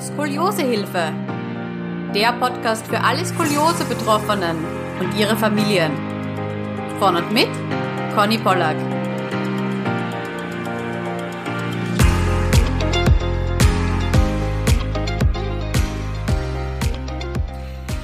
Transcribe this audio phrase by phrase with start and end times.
[0.00, 1.12] Skoliosehilfe.
[2.14, 4.56] Der Podcast für alle Skoliose-Betroffenen
[5.00, 5.90] und ihre Familien.
[7.00, 7.48] Von und mit
[8.14, 8.76] Conny Pollack.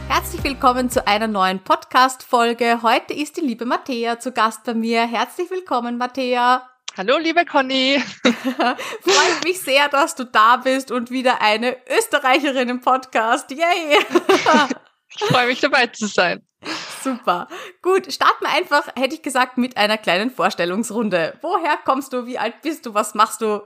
[0.09, 2.81] Herzlich willkommen zu einer neuen Podcast-Folge.
[2.83, 5.07] Heute ist die liebe Mattea zu Gast bei mir.
[5.07, 6.74] Herzlich willkommen, Mattea.
[6.97, 7.99] Hallo, liebe Conny.
[8.23, 13.51] Freut mich sehr, dass du da bist und wieder eine Österreicherin im Podcast.
[13.51, 13.99] Yay!
[15.17, 16.47] ich freue mich dabei zu sein.
[17.03, 17.49] Super.
[17.83, 21.37] Gut, starten wir einfach, hätte ich gesagt, mit einer kleinen Vorstellungsrunde.
[21.43, 22.27] Woher kommst du?
[22.27, 22.95] Wie alt bist du?
[22.95, 23.63] Was machst du?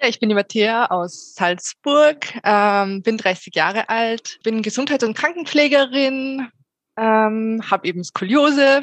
[0.00, 5.16] Ja, ich bin die Matthäa aus Salzburg, ähm, bin 30 Jahre alt, bin Gesundheits- und
[5.16, 6.48] Krankenpflegerin,
[6.96, 8.82] ähm, habe eben Skoliose,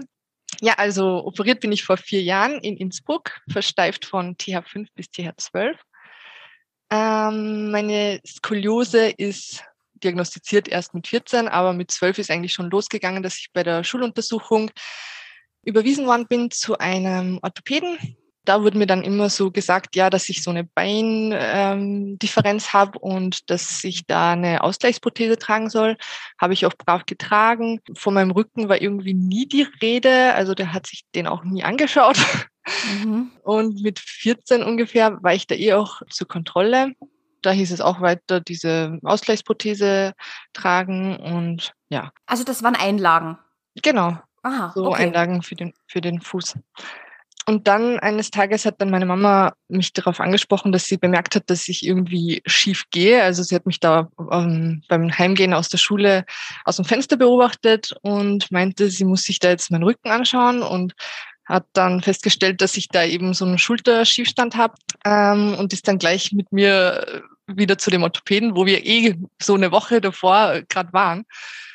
[0.62, 5.76] ja, also operiert bin ich vor vier Jahren in Innsbruck, versteift von TH5 bis TH12.
[6.91, 9.63] Ähm, meine Skoliose ist
[9.96, 13.84] diagnostiziert erst mit 14, aber mit 12 ist eigentlich schon losgegangen, dass ich bei der
[13.84, 14.71] Schuluntersuchung
[15.63, 17.98] überwiesen worden bin zu einem Orthopäden,
[18.46, 22.99] da wurde mir dann immer so gesagt, ja, dass ich so eine Beindifferenz ähm, habe
[22.99, 25.98] und dass ich da eine Ausgleichsprothese tragen soll.
[26.40, 27.82] Habe ich auch brav getragen.
[27.96, 31.63] Von meinem Rücken war irgendwie nie die Rede, also der hat sich den auch nie
[31.63, 32.18] angeschaut.
[33.04, 33.32] Mhm.
[33.43, 36.93] Und mit 14 ungefähr war ich da eh auch zur Kontrolle.
[37.41, 40.13] Da hieß es auch weiter, diese Ausgleichsprothese
[40.54, 42.12] tragen und ja.
[42.26, 43.37] Also das waren Einlagen.
[43.84, 44.18] Genau.
[44.41, 45.04] Aha, so okay.
[45.04, 46.55] Einlagen für den, für den Fuß.
[47.48, 51.49] Und dann eines Tages hat dann meine Mama mich darauf angesprochen, dass sie bemerkt hat,
[51.49, 53.21] dass ich irgendwie schief gehe.
[53.21, 56.26] Also sie hat mich da ähm, beim Heimgehen aus der Schule
[56.63, 60.93] aus dem Fenster beobachtet und meinte, sie muss sich da jetzt meinen Rücken anschauen und
[61.46, 64.74] hat dann festgestellt, dass ich da eben so einen Schulterschiefstand habe
[65.06, 69.53] ähm, und ist dann gleich mit mir wieder zu dem Orthopäden, wo wir eh so
[69.53, 71.25] eine Woche davor gerade waren.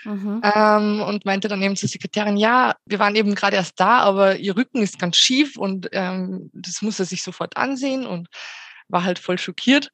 [0.04, 0.40] Mhm.
[0.42, 4.36] Ähm, und meinte dann eben zur Sekretärin, ja, wir waren eben gerade erst da, aber
[4.36, 8.28] ihr Rücken ist ganz schief und ähm, das muss er sich sofort ansehen und
[8.88, 9.90] war halt voll schockiert.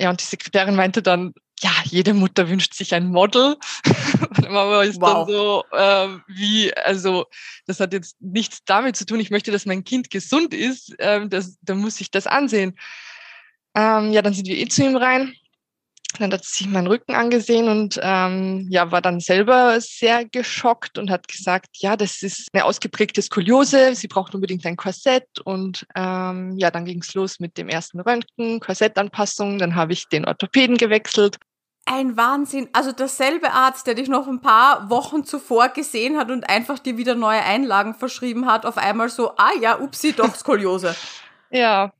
[0.00, 3.56] Ja, und die Sekretärin meinte dann, ja, jede Mutter wünscht sich ein Model.
[4.30, 5.26] und Mama ist wow.
[5.26, 7.26] dann so, äh, wie, also
[7.66, 11.30] das hat jetzt nichts damit zu tun, ich möchte, dass mein Kind gesund ist, ähm,
[11.30, 12.76] das, dann muss ich das ansehen.
[13.76, 15.32] Ähm, ja, dann sind wir eh zu ihm rein
[16.18, 20.98] dann hat sie sich meinen Rücken angesehen und ähm, ja, war dann selber sehr geschockt
[20.98, 25.86] und hat gesagt, ja, das ist eine ausgeprägte Skoliose, sie braucht unbedingt ein Korsett und
[25.94, 30.24] ähm, ja, dann ging es los mit dem ersten Röntgen, Korsettanpassung, dann habe ich den
[30.26, 31.38] Orthopäden gewechselt.
[31.88, 32.68] Ein Wahnsinn.
[32.72, 36.96] Also derselbe Arzt, der dich noch ein paar Wochen zuvor gesehen hat und einfach dir
[36.96, 40.96] wieder neue Einlagen verschrieben hat, auf einmal so, ah ja, upsi, doch Skoliose.
[41.50, 41.92] ja.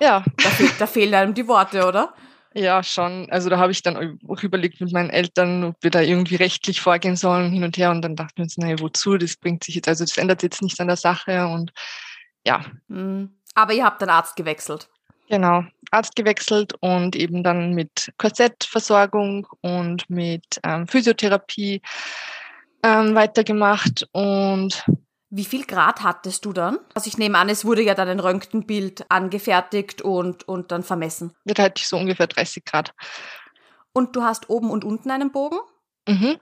[0.00, 0.24] Ja.
[0.42, 2.14] Da, fehl, da fehlen einem die Worte, oder?
[2.54, 3.28] Ja, schon.
[3.30, 6.80] Also da habe ich dann auch überlegt mit meinen Eltern, ob wir da irgendwie rechtlich
[6.80, 7.90] vorgehen sollen, hin und her.
[7.90, 9.16] Und dann dachten wir uns, naja, wozu?
[9.16, 11.46] Das bringt sich jetzt, also das ändert jetzt nichts an der Sache.
[11.46, 11.72] Und
[12.46, 12.64] ja.
[12.88, 13.34] Mhm.
[13.54, 14.88] Aber ihr habt dann Arzt gewechselt.
[15.28, 21.80] Genau, Arzt gewechselt und eben dann mit Korsettversorgung und mit ähm, Physiotherapie
[22.82, 24.06] ähm, weitergemacht.
[24.12, 24.84] Und
[25.36, 26.78] wie viel Grad hattest du dann?
[26.94, 31.32] Also ich nehme an, es wurde ja dann ein Röntgenbild angefertigt und, und dann vermessen.
[31.44, 32.94] Das hatte ich so ungefähr 30 Grad.
[33.92, 35.58] Und du hast oben und unten einen Bogen?
[36.08, 36.36] Mhm,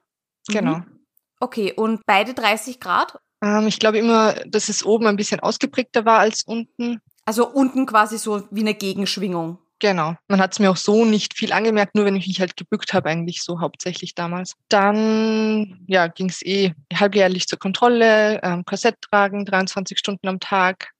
[0.47, 0.77] genau.
[0.77, 1.07] Mhm.
[1.41, 3.19] Okay, und beide 30 Grad?
[3.43, 7.01] Ähm, ich glaube immer, dass es oben ein bisschen ausgeprägter war als unten.
[7.25, 9.59] Also unten quasi so wie eine Gegenschwingung.
[9.83, 10.15] Genau.
[10.29, 12.95] Man hat es mir auch so nicht viel angemerkt, nur wenn ich mich halt gebückt
[12.95, 14.55] habe, eigentlich so hauptsächlich damals.
[14.69, 20.93] Dann ja, ging es eh halbjährlich zur Kontrolle, ähm, Korsett tragen, 23 Stunden am Tag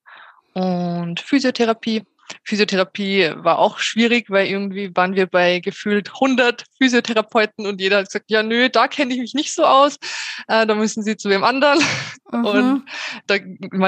[0.55, 2.03] und Physiotherapie.
[2.45, 8.07] Physiotherapie war auch schwierig, weil irgendwie waren wir bei gefühlt 100 Physiotherapeuten und jeder hat
[8.07, 9.97] gesagt, ja nö, da kenne ich mich nicht so aus,
[10.49, 11.79] äh, da müssen Sie zu wem anderen.
[12.31, 12.45] Mhm.
[12.45, 12.85] Und
[13.27, 13.37] da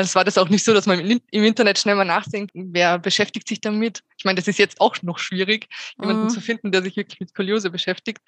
[0.00, 3.48] es war das auch nicht so, dass man im Internet schnell mal nachdenkt, wer beschäftigt
[3.48, 4.00] sich damit.
[4.18, 5.66] Ich meine, das ist jetzt auch noch schwierig,
[5.98, 6.28] jemanden mhm.
[6.28, 8.20] zu finden, der sich wirklich mit Skoliose beschäftigt.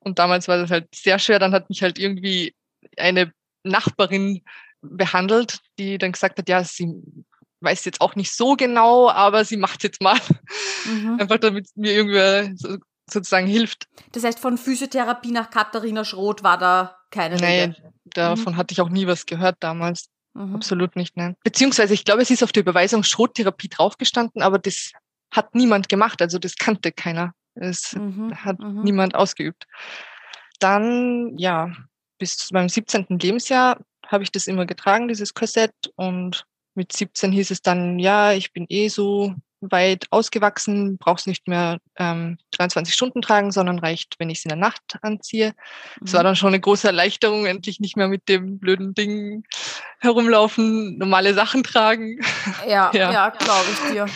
[0.00, 1.38] Und damals war das halt sehr schwer.
[1.38, 2.54] Dann hat mich halt irgendwie
[2.96, 3.32] eine
[3.64, 4.42] Nachbarin
[4.80, 6.94] behandelt, die dann gesagt hat, ja, sie
[7.60, 10.18] weiß jetzt auch nicht so genau, aber sie macht jetzt mal.
[10.84, 11.18] Mhm.
[11.20, 12.76] Einfach damit mir irgendwer so,
[13.10, 13.88] sozusagen hilft.
[14.12, 17.92] Das heißt, von Physiotherapie nach Katharina Schroth war da keine Nein, Rede?
[18.04, 18.56] davon mhm.
[18.56, 20.08] hatte ich auch nie was gehört damals.
[20.34, 20.54] Mhm.
[20.54, 21.36] Absolut nicht, nein.
[21.44, 24.92] Beziehungsweise, ich glaube, es ist auf der Überweisung Schrottherapie draufgestanden, aber das
[25.30, 27.32] hat niemand gemacht, also das kannte keiner.
[27.54, 28.34] Es mhm.
[28.44, 28.82] hat mhm.
[28.82, 29.66] niemand ausgeübt.
[30.60, 31.72] Dann, ja,
[32.18, 33.06] bis zu meinem 17.
[33.08, 36.44] Lebensjahr habe ich das immer getragen, dieses Korsett und
[36.76, 41.78] mit 17 hieß es dann, ja, ich bin eh so weit ausgewachsen, brauchst nicht mehr
[41.96, 45.54] ähm, 23 Stunden tragen, sondern reicht, wenn ich es in der Nacht anziehe.
[46.04, 46.16] Es mhm.
[46.16, 49.44] war dann schon eine große Erleichterung, endlich nicht mehr mit dem blöden Ding
[49.98, 52.20] herumlaufen, normale Sachen tragen.
[52.68, 54.06] Ja, ja, ja glaube ich dir.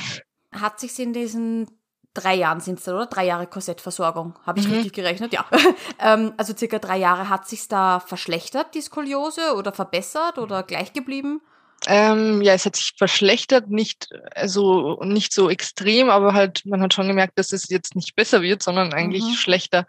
[0.53, 1.67] Hat sich in diesen
[2.13, 3.07] drei Jahren sind es oder?
[3.07, 4.39] Drei Jahre Korsettversorgung.
[4.45, 4.75] Habe ich mhm.
[4.75, 5.33] richtig gerechnet?
[5.33, 5.47] Ja.
[5.99, 7.29] ähm, also circa drei Jahre.
[7.29, 11.41] Hat sich da verschlechtert, die Skoliose, oder verbessert oder gleich geblieben?
[11.87, 16.93] Ähm, ja, es hat sich verschlechtert, nicht, also nicht so extrem, aber halt, man hat
[16.93, 19.35] schon gemerkt, dass es jetzt nicht besser wird, sondern eigentlich mhm.
[19.35, 19.87] schlechter.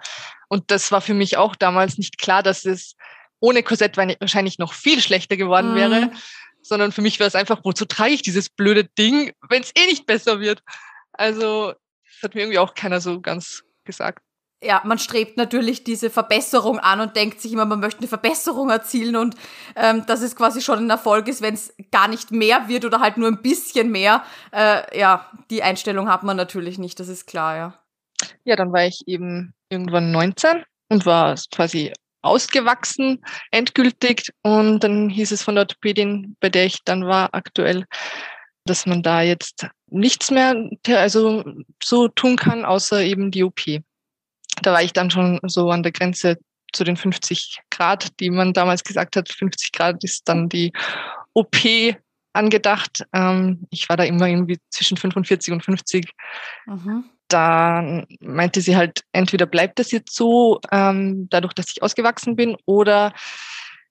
[0.48, 2.96] Und das war für mich auch damals nicht klar, dass es
[3.40, 5.76] ohne Korsett wahrscheinlich noch viel schlechter geworden mhm.
[5.76, 6.12] wäre,
[6.62, 9.86] sondern für mich war es einfach, wozu trage ich dieses blöde Ding, wenn es eh
[9.88, 10.64] nicht besser wird?
[11.14, 11.74] Also
[12.06, 14.24] das hat mir irgendwie auch keiner so ganz gesagt.
[14.64, 18.70] Ja, man strebt natürlich diese Verbesserung an und denkt sich immer, man möchte eine Verbesserung
[18.70, 19.36] erzielen und
[19.76, 23.00] ähm, dass es quasi schon ein Erfolg ist, wenn es gar nicht mehr wird oder
[23.00, 24.24] halt nur ein bisschen mehr.
[24.52, 27.74] Äh, ja, die Einstellung hat man natürlich nicht, das ist klar, ja.
[28.44, 31.92] Ja, dann war ich eben irgendwann 19 und war quasi
[32.22, 34.30] ausgewachsen, endgültig.
[34.44, 37.86] Und dann hieß es von der Orthopädin, bei der ich dann war aktuell,
[38.66, 40.56] dass man da jetzt nichts mehr
[40.88, 41.44] also
[41.84, 43.62] so tun kann, außer eben die OP.
[44.62, 46.38] Da war ich dann schon so an der Grenze
[46.74, 49.30] zu den 50 Grad, die man damals gesagt hat.
[49.30, 50.72] 50 Grad ist dann die
[51.34, 51.58] OP
[52.34, 53.06] angedacht.
[53.14, 56.12] Ähm, ich war da immer irgendwie zwischen 45 und 50.
[56.66, 57.06] Mhm.
[57.28, 62.58] Da meinte sie halt, entweder bleibt das jetzt so, ähm, dadurch, dass ich ausgewachsen bin,
[62.66, 63.14] oder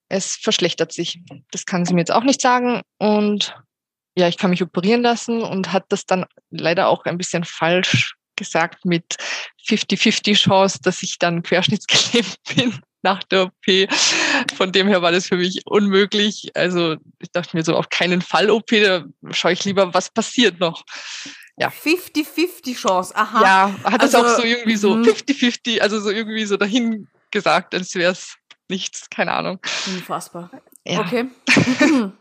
[0.09, 1.21] es verschlechtert sich.
[1.51, 2.83] Das kann sie mir jetzt auch nicht sagen.
[2.99, 3.55] Und
[4.17, 8.15] ja, ich kann mich operieren lassen und hat das dann leider auch ein bisschen falsch
[8.41, 9.17] gesagt mit
[9.69, 13.91] 50-50 Chance, dass ich dann querschnittsgelähmt bin nach der OP.
[14.57, 16.51] Von dem her war das für mich unmöglich.
[16.55, 20.59] Also ich dachte mir so, auf keinen Fall OP, da schaue ich lieber, was passiert
[20.59, 20.85] noch.
[21.57, 21.69] Ja.
[21.69, 23.43] 50-50 Chance, aha.
[23.43, 25.83] Ja, hat also, auch so irgendwie so 50-50, mhm.
[25.83, 28.37] also so irgendwie so dahin gesagt, als wäre es
[28.69, 29.61] nichts, keine Ahnung.
[29.87, 30.51] Unfassbar.
[30.87, 31.01] Ja.
[31.01, 31.27] Okay.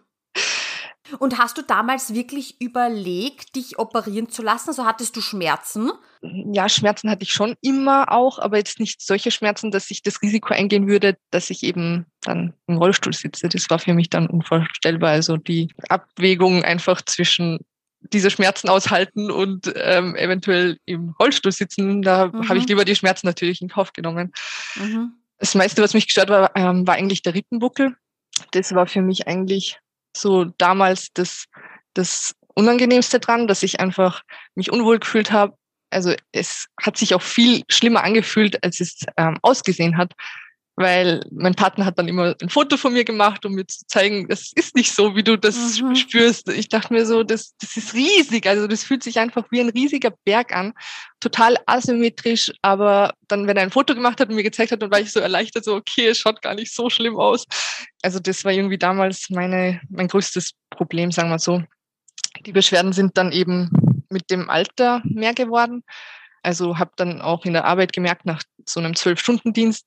[1.17, 4.69] Und hast du damals wirklich überlegt, dich operieren zu lassen?
[4.69, 5.91] Also hattest du Schmerzen?
[6.21, 10.21] Ja, Schmerzen hatte ich schon immer auch, aber jetzt nicht solche Schmerzen, dass ich das
[10.21, 13.49] Risiko eingehen würde, dass ich eben dann im Rollstuhl sitze.
[13.49, 15.11] Das war für mich dann unvorstellbar.
[15.11, 17.59] Also die Abwägung einfach zwischen
[18.01, 22.47] diese Schmerzen aushalten und ähm, eventuell im Rollstuhl sitzen, da mhm.
[22.47, 24.31] habe ich lieber die Schmerzen natürlich in Kauf genommen.
[24.75, 25.13] Mhm.
[25.37, 27.95] Das meiste, was mich gestört war, ähm, war eigentlich der Rippenbuckel.
[28.51, 29.79] Das war für mich eigentlich
[30.15, 31.45] so damals das,
[31.93, 34.23] das Unangenehmste dran, dass ich einfach
[34.55, 35.55] mich unwohl gefühlt habe.
[35.91, 40.13] Also es hat sich auch viel schlimmer angefühlt, als es ähm, ausgesehen hat
[40.79, 44.29] weil mein Partner hat dann immer ein Foto von mir gemacht, um mir zu zeigen,
[44.29, 45.93] das ist nicht so, wie du das mhm.
[45.93, 46.47] spürst.
[46.47, 48.47] Ich dachte mir so, das, das ist riesig.
[48.47, 50.73] Also das fühlt sich einfach wie ein riesiger Berg an,
[51.19, 52.53] total asymmetrisch.
[52.61, 55.11] Aber dann, wenn er ein Foto gemacht hat und mir gezeigt hat, dann war ich
[55.11, 57.43] so erleichtert, so okay, es schaut gar nicht so schlimm aus.
[58.01, 61.61] Also das war irgendwie damals meine, mein größtes Problem, sagen wir so.
[62.45, 63.69] Die Beschwerden sind dann eben
[64.09, 65.83] mit dem Alter mehr geworden.
[66.43, 69.85] Also habe dann auch in der Arbeit gemerkt, nach so einem Zwölf-Stunden-Dienst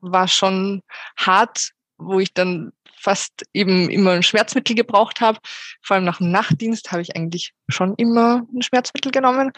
[0.00, 0.82] war schon
[1.16, 5.38] hart, wo ich dann fast eben immer ein Schmerzmittel gebraucht habe.
[5.82, 9.52] Vor allem nach dem Nachtdienst habe ich eigentlich schon immer ein Schmerzmittel genommen.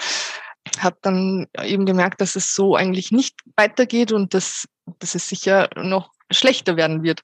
[0.78, 4.66] Habe dann eben gemerkt, dass es so eigentlich nicht weitergeht und dass,
[5.00, 7.22] dass es sicher noch schlechter werden wird.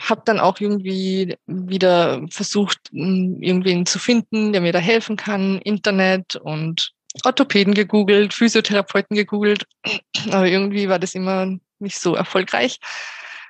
[0.00, 6.36] Habe dann auch irgendwie wieder versucht, irgendwen zu finden, der mir da helfen kann, Internet
[6.36, 6.92] und
[7.24, 9.66] Orthopäden gegoogelt, Physiotherapeuten gegoogelt,
[10.30, 12.78] aber irgendwie war das immer nicht so erfolgreich.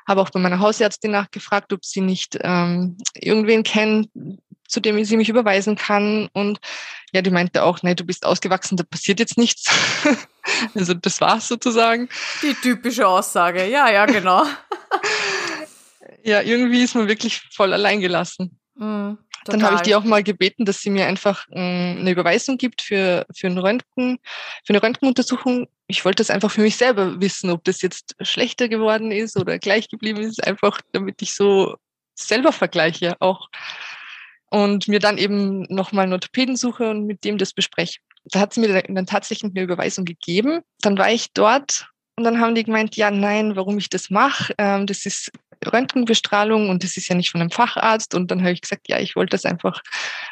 [0.06, 4.08] Habe auch bei meiner Hausärztin nachgefragt, ob sie nicht ähm, irgendwen kennt,
[4.66, 6.28] zu dem sie mich überweisen kann.
[6.32, 6.60] Und
[7.12, 9.70] ja, die meinte auch, nee, du bist ausgewachsen, da passiert jetzt nichts.
[10.74, 12.08] also das war's sozusagen.
[12.42, 14.44] Die typische Aussage, ja, ja, genau.
[16.22, 18.58] ja, irgendwie ist man wirklich voll allein gelassen.
[18.76, 19.18] Mhm.
[19.48, 19.60] Total.
[19.60, 22.82] Dann habe ich die auch mal gebeten, dass sie mir einfach ähm, eine Überweisung gibt
[22.82, 24.18] für, für, einen Röntgen,
[24.64, 25.68] für eine Röntgenuntersuchung.
[25.86, 29.58] Ich wollte das einfach für mich selber wissen, ob das jetzt schlechter geworden ist oder
[29.58, 31.76] gleich geblieben ist, einfach damit ich so
[32.14, 33.48] selber vergleiche auch.
[34.50, 38.00] Und mir dann eben nochmal einen Orthopäden suche und mit dem das bespreche.
[38.24, 40.60] Da hat sie mir dann tatsächlich eine Überweisung gegeben.
[40.80, 44.52] Dann war ich dort und dann haben die gemeint, ja, nein, warum ich das mache,
[44.58, 45.30] ähm, das ist
[45.66, 48.14] Röntgenbestrahlung und das ist ja nicht von einem Facharzt.
[48.14, 49.82] Und dann habe ich gesagt, ja, ich wollte das einfach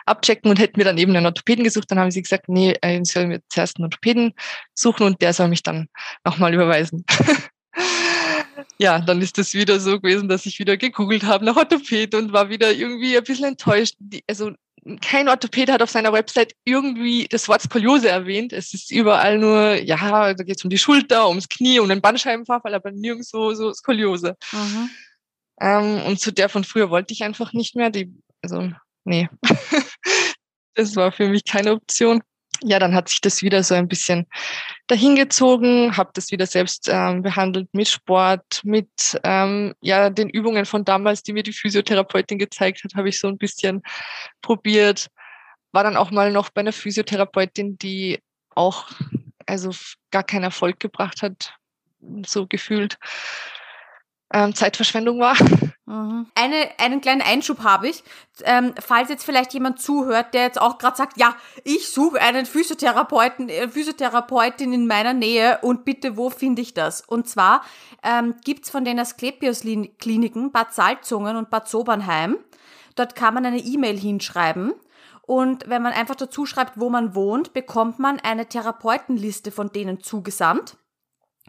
[0.05, 1.91] abchecken und hätte mir dann eben einen Orthopäden gesucht.
[1.91, 4.35] Dann haben sie gesagt, nee, äh, ich soll mir zuerst einen Orthopäden
[4.75, 5.89] suchen und der soll mich dann
[6.25, 7.05] nochmal überweisen.
[8.79, 12.33] ja, dann ist das wieder so gewesen, dass ich wieder gegoogelt habe nach Orthopäd und
[12.33, 13.97] war wieder irgendwie ein bisschen enttäuscht.
[14.29, 14.53] Also
[15.01, 18.53] kein Orthopäde hat auf seiner Website irgendwie das Wort Skoliose erwähnt.
[18.53, 22.01] Es ist überall nur, ja, da geht es um die Schulter, ums Knie, um den
[22.01, 24.37] Bandscheibenvorfall, aber nirgends so, so Skoliose.
[24.53, 24.91] Mhm.
[25.61, 27.91] Ähm, und zu der von früher wollte ich einfach nicht mehr.
[27.91, 28.71] Die, also,
[29.05, 29.29] nee.
[30.75, 32.23] das war für mich keine Option.
[32.63, 34.27] Ja, dann hat sich das wieder so ein bisschen
[34.87, 38.89] dahingezogen, habe das wieder selbst ähm, behandelt mit Sport, mit
[39.25, 43.29] ähm, ja den Übungen von damals, die mir die Physiotherapeutin gezeigt hat, habe ich so
[43.29, 43.83] ein bisschen
[44.41, 45.09] probiert.
[45.73, 48.21] War dann auch mal noch bei einer Physiotherapeutin, die
[48.55, 48.89] auch
[49.45, 49.71] also
[50.11, 51.55] gar keinen Erfolg gebracht hat,
[52.25, 52.99] so gefühlt
[54.33, 55.37] ähm, Zeitverschwendung war.
[55.87, 56.27] Mhm.
[56.35, 58.03] Eine, einen kleinen Einschub habe ich.
[58.43, 62.45] Ähm, falls jetzt vielleicht jemand zuhört, der jetzt auch gerade sagt, ja, ich suche einen
[62.45, 67.03] Physiotherapeuten, äh, Physiotherapeutin in meiner Nähe und bitte, wo finde ich das?
[67.03, 67.63] Und zwar
[68.03, 72.39] ähm, gibt von den Asklepios-Kliniken Bad Salzungen und Bad Sobernheim.
[72.97, 74.73] Dort kann man eine E-Mail hinschreiben
[75.27, 80.01] und wenn man einfach dazu schreibt, wo man wohnt, bekommt man eine Therapeutenliste von denen
[80.01, 80.77] zugesandt.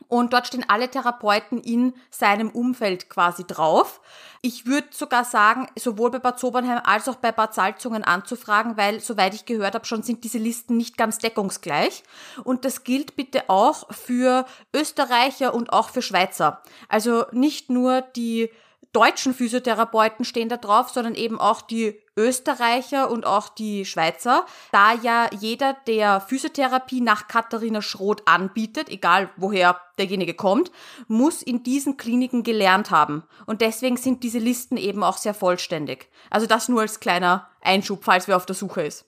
[0.07, 3.99] Und dort stehen alle Therapeuten in seinem Umfeld quasi drauf.
[4.41, 8.99] Ich würde sogar sagen, sowohl bei Bad Sobernheim als auch bei Bad Salzungen anzufragen, weil,
[8.99, 12.03] soweit ich gehört habe, schon sind diese Listen nicht ganz deckungsgleich.
[12.43, 16.61] Und das gilt bitte auch für Österreicher und auch für Schweizer.
[16.87, 18.49] Also nicht nur die
[18.93, 24.93] deutschen Physiotherapeuten stehen da drauf, sondern eben auch die Österreicher und auch die Schweizer, da
[24.93, 30.71] ja jeder, der Physiotherapie nach Katharina Schroth anbietet, egal woher derjenige kommt,
[31.07, 33.23] muss in diesen Kliniken gelernt haben.
[33.45, 36.09] Und deswegen sind diese Listen eben auch sehr vollständig.
[36.29, 39.05] Also das nur als kleiner Einschub, falls wer auf der Suche ist.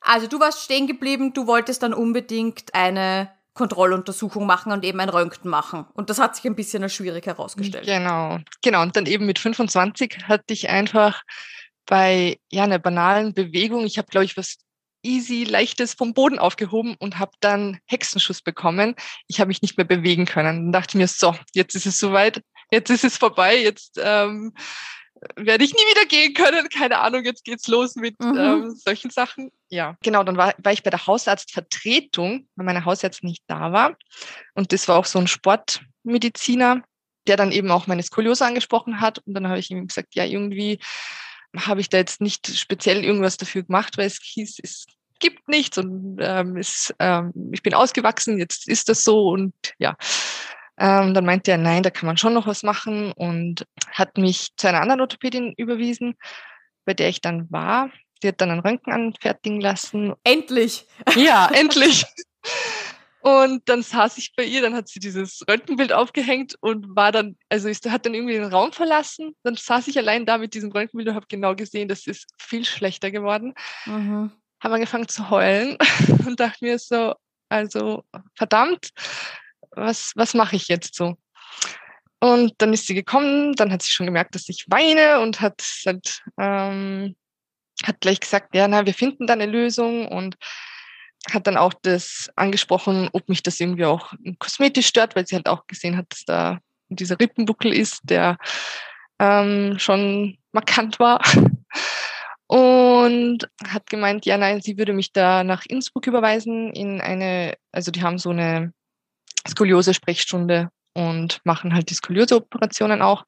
[0.00, 5.08] Also du warst stehen geblieben, du wolltest dann unbedingt eine Kontrolluntersuchung machen und eben ein
[5.08, 5.84] Röntgen machen.
[5.92, 7.84] Und das hat sich ein bisschen als schwierig herausgestellt.
[7.84, 8.82] Genau, genau.
[8.82, 11.22] Und dann eben mit 25 hatte ich einfach
[11.90, 14.58] bei ja einer banalen Bewegung, ich habe glaube ich was
[15.02, 18.94] easy, leichtes vom Boden aufgehoben und habe dann Hexenschuss bekommen.
[19.26, 20.64] Ich habe mich nicht mehr bewegen können.
[20.64, 24.52] Dann dachte ich mir, so, jetzt ist es soweit, jetzt ist es vorbei, jetzt ähm,
[25.36, 26.68] werde ich nie wieder gehen können.
[26.68, 28.38] Keine Ahnung, jetzt geht's los mit mhm.
[28.38, 29.50] ähm, solchen Sachen.
[29.68, 33.96] Ja, genau, dann war, war ich bei der Hausarztvertretung, weil meine Hausärztin nicht da war.
[34.54, 36.82] Und das war auch so ein Sportmediziner,
[37.26, 39.18] der dann eben auch meine Skoliose angesprochen hat.
[39.26, 40.78] Und dann habe ich ihm gesagt, ja, irgendwie
[41.56, 44.86] habe ich da jetzt nicht speziell irgendwas dafür gemacht, weil es hieß, es
[45.18, 49.96] gibt nichts und ähm, es, ähm, ich bin ausgewachsen, jetzt ist das so und ja.
[50.78, 54.48] Ähm, dann meinte er, nein, da kann man schon noch was machen und hat mich
[54.56, 56.14] zu einer anderen Orthopädin überwiesen,
[56.86, 57.90] bei der ich dann war.
[58.22, 60.14] Die hat dann einen Röntgen anfertigen lassen.
[60.24, 60.86] Endlich!
[61.16, 62.04] Ja, endlich!
[63.22, 67.36] Und dann saß ich bei ihr, dann hat sie dieses Röntgenbild aufgehängt und war dann,
[67.48, 69.36] also ich hat dann irgendwie den Raum verlassen.
[69.42, 72.64] Dann saß ich allein da mit diesem Röntgenbild und habe genau gesehen, das ist viel
[72.64, 73.54] schlechter geworden.
[73.84, 74.32] Mhm.
[74.62, 75.76] Habe angefangen zu heulen
[76.26, 77.14] und dachte mir so,
[77.50, 78.04] also
[78.36, 78.90] verdammt,
[79.72, 81.16] was, was mache ich jetzt so?
[82.20, 85.62] Und dann ist sie gekommen, dann hat sie schon gemerkt, dass ich weine und hat,
[85.86, 87.16] hat, ähm,
[87.82, 90.36] hat gleich gesagt, ja, na, wir finden da eine Lösung und
[91.30, 95.48] hat dann auch das angesprochen, ob mich das irgendwie auch kosmetisch stört, weil sie halt
[95.48, 96.58] auch gesehen hat, dass da
[96.88, 98.36] dieser Rippenbuckel ist, der
[99.18, 101.20] ähm, schon markant war.
[102.46, 107.92] Und hat gemeint, ja, nein, sie würde mich da nach Innsbruck überweisen in eine, also
[107.92, 108.72] die haben so eine
[109.48, 113.24] Skoliose-Sprechstunde und machen halt die Skoliose-Operationen auch.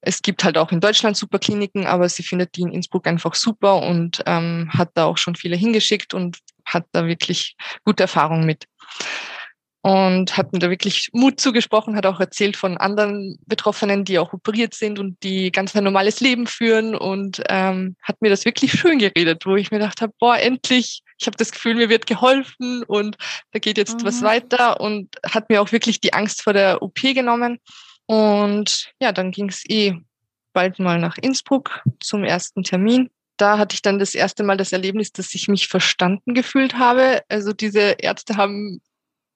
[0.00, 3.34] Es gibt halt auch in Deutschland super Kliniken, aber sie findet die in Innsbruck einfach
[3.34, 6.38] super und ähm, hat da auch schon viele hingeschickt und
[6.72, 8.66] hat da wirklich gute Erfahrungen mit.
[9.82, 14.34] Und hat mir da wirklich Mut zugesprochen, hat auch erzählt von anderen Betroffenen, die auch
[14.34, 18.72] operiert sind und die ganz ein normales Leben führen und ähm, hat mir das wirklich
[18.72, 22.06] schön geredet, wo ich mir gedacht habe, boah, endlich, ich habe das Gefühl, mir wird
[22.06, 23.16] geholfen und
[23.52, 24.06] da geht jetzt mhm.
[24.06, 27.58] was weiter und hat mir auch wirklich die Angst vor der OP genommen.
[28.04, 29.96] Und ja, dann ging es eh
[30.52, 33.08] bald mal nach Innsbruck zum ersten Termin
[33.40, 37.22] da hatte ich dann das erste Mal das Erlebnis, dass ich mich verstanden gefühlt habe.
[37.28, 38.80] Also diese Ärzte haben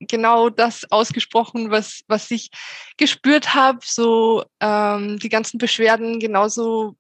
[0.00, 2.50] genau das ausgesprochen, was, was ich
[2.96, 3.78] gespürt habe.
[3.82, 6.96] So ähm, die ganzen Beschwerden genauso,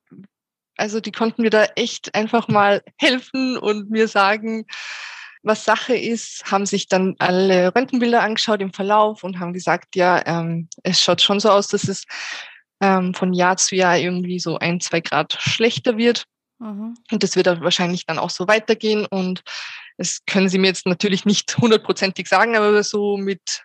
[0.76, 4.66] also die konnten mir da echt einfach mal helfen und mir sagen,
[5.42, 10.22] was Sache ist, haben sich dann alle Röntgenbilder angeschaut im Verlauf und haben gesagt, ja,
[10.24, 12.04] ähm, es schaut schon so aus, dass es
[12.80, 16.24] ähm, von Jahr zu Jahr irgendwie so ein, zwei Grad schlechter wird.
[16.58, 16.94] Mhm.
[17.10, 19.06] Und das wird wahrscheinlich dann auch so weitergehen.
[19.06, 19.42] Und
[19.98, 23.62] das können Sie mir jetzt natürlich nicht hundertprozentig sagen, aber so mit,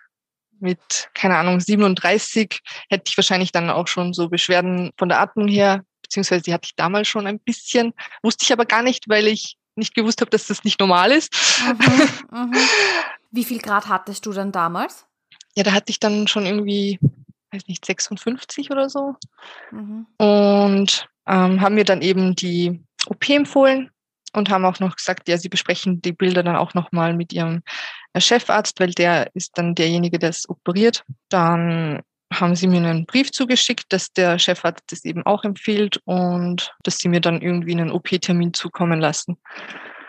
[0.58, 5.48] mit, keine Ahnung, 37 hätte ich wahrscheinlich dann auch schon so Beschwerden von der Atmung
[5.48, 9.26] her, beziehungsweise die hatte ich damals schon ein bisschen, wusste ich aber gar nicht, weil
[9.26, 11.32] ich nicht gewusst habe, dass das nicht normal ist.
[11.64, 12.54] Mhm, mhm.
[13.30, 15.06] Wie viel Grad hattest du dann damals?
[15.56, 16.98] Ja, da hatte ich dann schon irgendwie,
[17.52, 19.14] weiß nicht, 56 oder so.
[19.70, 20.06] Mhm.
[20.18, 23.90] Und ähm, haben mir dann eben die OP empfohlen
[24.32, 27.62] und haben auch noch gesagt, ja, sie besprechen die Bilder dann auch nochmal mit ihrem
[28.12, 31.04] äh, Chefarzt, weil der ist dann derjenige, der es operiert.
[31.28, 36.72] Dann haben sie mir einen Brief zugeschickt, dass der Chefarzt das eben auch empfiehlt und
[36.84, 39.36] dass sie mir dann irgendwie einen OP-Termin zukommen lassen.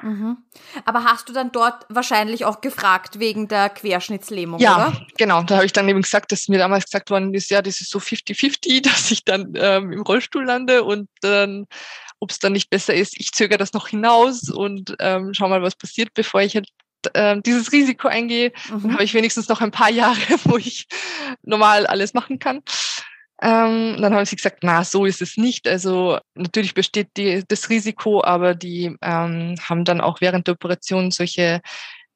[0.01, 0.37] Mhm.
[0.85, 5.05] Aber hast du dann dort wahrscheinlich auch gefragt wegen der Querschnittslähmung, ja, oder?
[5.17, 5.43] genau.
[5.43, 7.89] Da habe ich dann eben gesagt, dass mir damals gesagt worden ist, ja, das ist
[7.89, 11.65] so 50-50, dass ich dann ähm, im Rollstuhl lande und dann,
[12.19, 15.61] ob es dann nicht besser ist, ich zögere das noch hinaus und ähm, schau mal,
[15.61, 16.69] was passiert, bevor ich halt
[17.13, 18.51] äh, dieses Risiko eingehe.
[18.69, 18.81] Mhm.
[18.81, 20.87] Dann habe ich wenigstens noch ein paar Jahre, wo ich
[21.43, 22.61] normal alles machen kann.
[23.43, 25.67] Ähm, dann haben sie gesagt, na, so ist es nicht.
[25.67, 31.09] Also natürlich besteht die, das Risiko, aber die ähm, haben dann auch während der Operation
[31.09, 31.61] solche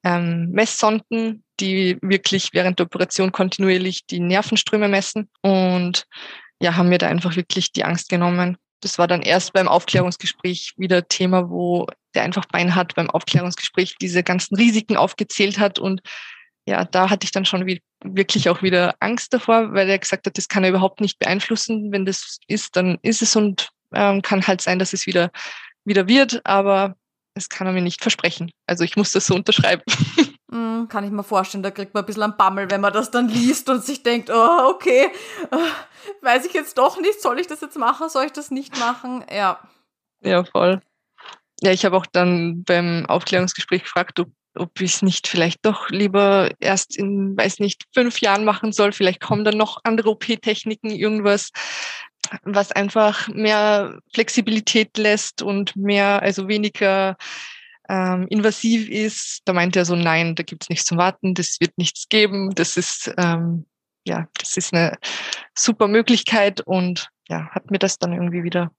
[0.04, 6.06] ähm, Messsonden, die wirklich während der Operation kontinuierlich die Nervenströme messen und
[6.60, 8.56] ja, haben mir da einfach wirklich die Angst genommen.
[8.80, 13.96] Das war dann erst beim Aufklärungsgespräch wieder Thema, wo der einfach Bein hat beim Aufklärungsgespräch
[14.00, 16.02] diese ganzen Risiken aufgezählt hat und
[16.68, 17.66] ja, da hatte ich dann schon
[18.14, 21.92] wirklich auch wieder Angst davor, weil er gesagt hat, das kann er überhaupt nicht beeinflussen.
[21.92, 25.30] Wenn das ist, dann ist es und ähm, kann halt sein, dass es wieder,
[25.84, 26.96] wieder wird, aber
[27.34, 28.50] das kann er mir nicht versprechen.
[28.66, 29.82] Also ich muss das so unterschreiben.
[30.48, 33.10] Mm, kann ich mir vorstellen, da kriegt man ein bisschen einen Bammel, wenn man das
[33.10, 35.10] dann liest und sich denkt, oh, okay,
[35.52, 38.78] uh, weiß ich jetzt doch nicht, soll ich das jetzt machen, soll ich das nicht
[38.78, 39.24] machen?
[39.30, 39.60] Ja.
[40.20, 40.80] Ja, voll.
[41.60, 45.90] Ja, ich habe auch dann beim Aufklärungsgespräch gefragt, ob ob ich es nicht vielleicht doch
[45.90, 48.92] lieber erst in, weiß nicht, fünf Jahren machen soll.
[48.92, 51.50] Vielleicht kommen dann noch andere OP-Techniken, irgendwas,
[52.42, 57.16] was einfach mehr Flexibilität lässt und mehr, also weniger
[57.88, 59.42] ähm, invasiv ist.
[59.44, 62.54] Da meint er so, nein, da gibt's nichts zum Warten, das wird nichts geben.
[62.54, 63.66] Das ist, ähm,
[64.06, 64.98] ja, das ist eine
[65.54, 68.70] super Möglichkeit und ja, hat mir das dann irgendwie wieder,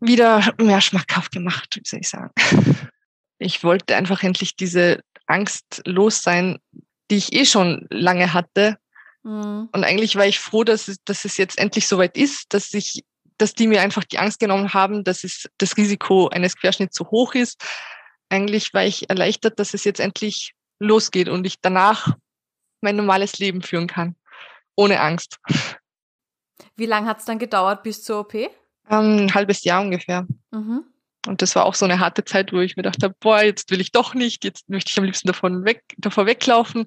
[0.00, 2.32] wieder mehr schmackhaft gemacht, wie soll ich sagen
[3.40, 6.58] ich wollte einfach endlich diese Angst los sein,
[7.10, 8.76] die ich eh schon lange hatte.
[9.22, 9.68] Mhm.
[9.72, 13.02] Und eigentlich war ich froh, dass es, dass es jetzt endlich soweit ist, dass ich,
[13.38, 17.10] dass die mir einfach die Angst genommen haben, dass es das Risiko eines Querschnitts zu
[17.10, 17.64] hoch ist.
[18.28, 22.14] Eigentlich war ich erleichtert, dass es jetzt endlich losgeht und ich danach
[22.82, 24.16] mein normales Leben führen kann.
[24.76, 25.38] Ohne Angst.
[26.76, 28.34] Wie lange hat es dann gedauert bis zur OP?
[28.34, 28.50] Ähm,
[28.88, 30.26] ein halbes Jahr ungefähr.
[30.50, 30.84] Mhm.
[31.26, 33.80] Und das war auch so eine harte Zeit, wo ich mir dachte, boah, jetzt will
[33.80, 36.86] ich doch nicht, jetzt möchte ich am liebsten davon weg, davor weglaufen.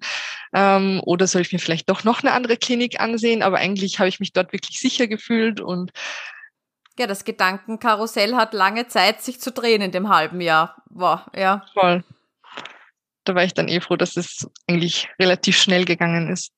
[0.54, 3.44] Ähm, oder soll ich mir vielleicht doch noch eine andere Klinik ansehen?
[3.44, 5.92] Aber eigentlich habe ich mich dort wirklich sicher gefühlt und
[6.98, 10.84] ja, das Gedankenkarussell hat lange Zeit, sich zu drehen in dem halben Jahr.
[10.90, 11.66] Wow, ja.
[11.74, 12.04] Voll.
[13.24, 16.52] Da war ich dann eh froh, dass es eigentlich relativ schnell gegangen ist.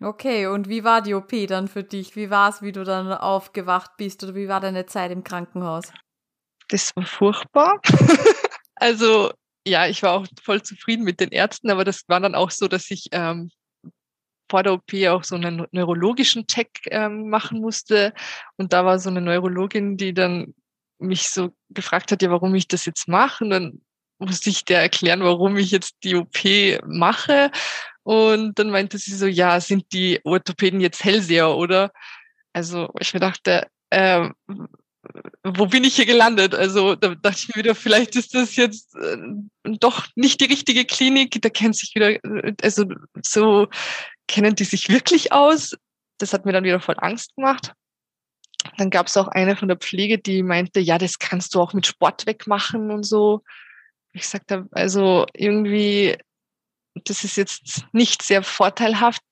[0.00, 2.16] Okay, und wie war die OP dann für dich?
[2.16, 5.92] Wie war es, wie du dann aufgewacht bist oder wie war deine Zeit im Krankenhaus?
[6.68, 7.80] Das war furchtbar.
[8.76, 9.32] also
[9.66, 12.68] ja, ich war auch voll zufrieden mit den Ärzten, aber das war dann auch so,
[12.68, 13.50] dass ich ähm,
[14.48, 18.12] vor der OP auch so einen neurologischen Check ähm, machen musste.
[18.56, 20.54] Und da war so eine Neurologin, die dann
[20.98, 23.44] mich so gefragt hat, ja, warum ich das jetzt mache.
[23.44, 23.80] Und dann
[24.18, 26.38] musste ich der erklären, warum ich jetzt die OP
[26.86, 27.50] mache.
[28.04, 31.90] Und dann meinte sie so, ja, sind die Orthopäden jetzt Hellseher, oder?
[32.52, 34.30] Also ich mir dachte, äh,
[35.44, 36.54] wo bin ich hier gelandet?
[36.54, 39.16] Also da dachte ich mir wieder, vielleicht ist das jetzt äh,
[39.64, 41.40] doch nicht die richtige Klinik.
[41.40, 42.84] Da kennt sich wieder, äh, also
[43.22, 43.68] so
[44.28, 45.76] kennen die sich wirklich aus.
[46.18, 47.72] Das hat mir dann wieder voll Angst gemacht.
[48.78, 51.72] Dann gab es auch eine von der Pflege, die meinte, ja, das kannst du auch
[51.72, 53.42] mit Sport wegmachen und so.
[54.12, 56.16] Ich sagte, also irgendwie,
[57.04, 59.22] das ist jetzt nicht sehr vorteilhaft,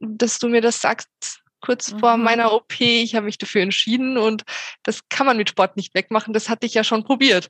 [0.00, 2.00] dass du mir das sagst kurz mhm.
[2.00, 2.78] vor meiner OP.
[2.78, 4.42] Ich habe mich dafür entschieden und
[4.82, 6.34] das kann man mit Sport nicht wegmachen.
[6.34, 7.46] Das hatte ich ja schon probiert.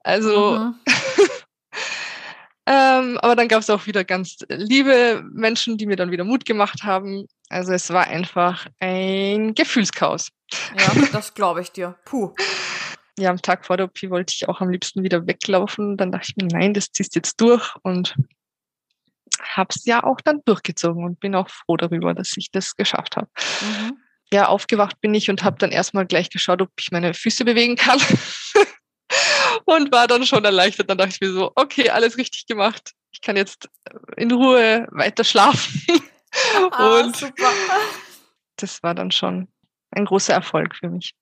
[0.00, 0.74] Also, mhm.
[2.66, 6.44] ähm, aber dann gab es auch wieder ganz liebe Menschen, die mir dann wieder Mut
[6.44, 7.26] gemacht haben.
[7.48, 10.28] Also es war einfach ein Gefühlschaos.
[10.78, 11.96] Ja, das glaube ich dir.
[12.04, 12.34] Puh.
[13.18, 15.96] Ja, am Tag vor der OP wollte ich auch am liebsten wieder weglaufen.
[15.96, 18.14] Dann dachte ich mir, nein, das ziehst jetzt durch und
[19.42, 23.16] habe es ja auch dann durchgezogen und bin auch froh darüber, dass ich das geschafft
[23.16, 23.28] habe.
[23.60, 23.98] Mhm.
[24.32, 27.76] Ja, aufgewacht bin ich und habe dann erstmal gleich geschaut, ob ich meine Füße bewegen
[27.76, 28.00] kann.
[29.66, 30.88] und war dann schon erleichtert.
[30.88, 32.92] Dann dachte ich mir so, okay, alles richtig gemacht.
[33.10, 33.68] Ich kann jetzt
[34.16, 35.82] in Ruhe weiter schlafen.
[36.70, 37.50] Ah, und super.
[38.56, 39.48] das war dann schon
[39.90, 41.12] ein großer Erfolg für mich.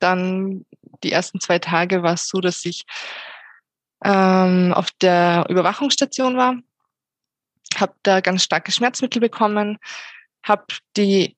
[0.00, 0.66] dann
[1.04, 2.84] die ersten zwei Tage war es so, dass ich
[4.04, 6.56] ähm, auf der Überwachungsstation war,
[7.76, 9.78] habe da ganz starke Schmerzmittel bekommen,
[10.42, 11.36] habe die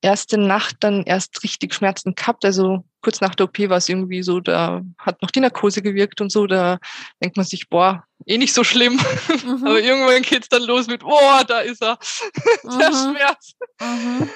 [0.00, 2.44] erste Nacht dann erst richtig Schmerzen gehabt.
[2.44, 6.20] Also kurz nach der OP war es irgendwie so, da hat noch die Narkose gewirkt
[6.20, 6.78] und so, da
[7.22, 8.94] denkt man sich, boah, eh nicht so schlimm.
[8.94, 9.64] Mhm.
[9.66, 11.98] Aber irgendwann geht's dann los mit, boah, da ist er,
[12.64, 13.14] der mhm.
[13.14, 13.52] Schmerz.
[13.80, 14.28] Mhm.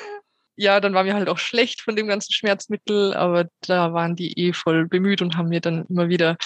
[0.57, 4.39] Ja, dann war mir halt auch schlecht von dem ganzen Schmerzmittel, aber da waren die
[4.39, 6.37] eh voll bemüht und haben mir dann immer wieder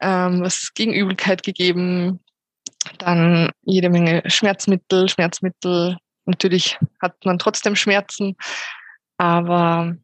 [0.00, 2.20] ähm, was gegen Übelkeit gegeben.
[2.98, 5.96] Dann jede Menge Schmerzmittel, Schmerzmittel,
[6.30, 8.36] Natürlich hat man trotzdem Schmerzen,
[9.18, 9.96] aber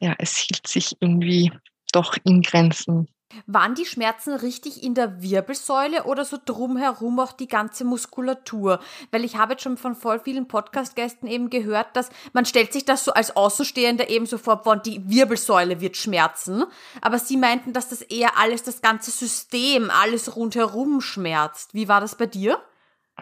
[0.00, 1.50] ja, es hielt sich irgendwie
[1.92, 3.08] doch in Grenzen.
[3.46, 8.80] Waren die Schmerzen richtig in der Wirbelsäule oder so drumherum auch die ganze Muskulatur?
[9.10, 12.84] Weil ich habe jetzt schon von voll vielen Podcast-Gästen eben gehört, dass man stellt sich
[12.84, 16.64] das so als Außenstehender eben so vor, boah, die Wirbelsäule wird schmerzen.
[17.00, 21.74] Aber sie meinten, dass das eher alles, das ganze System, alles rundherum schmerzt.
[21.74, 22.62] Wie war das bei dir?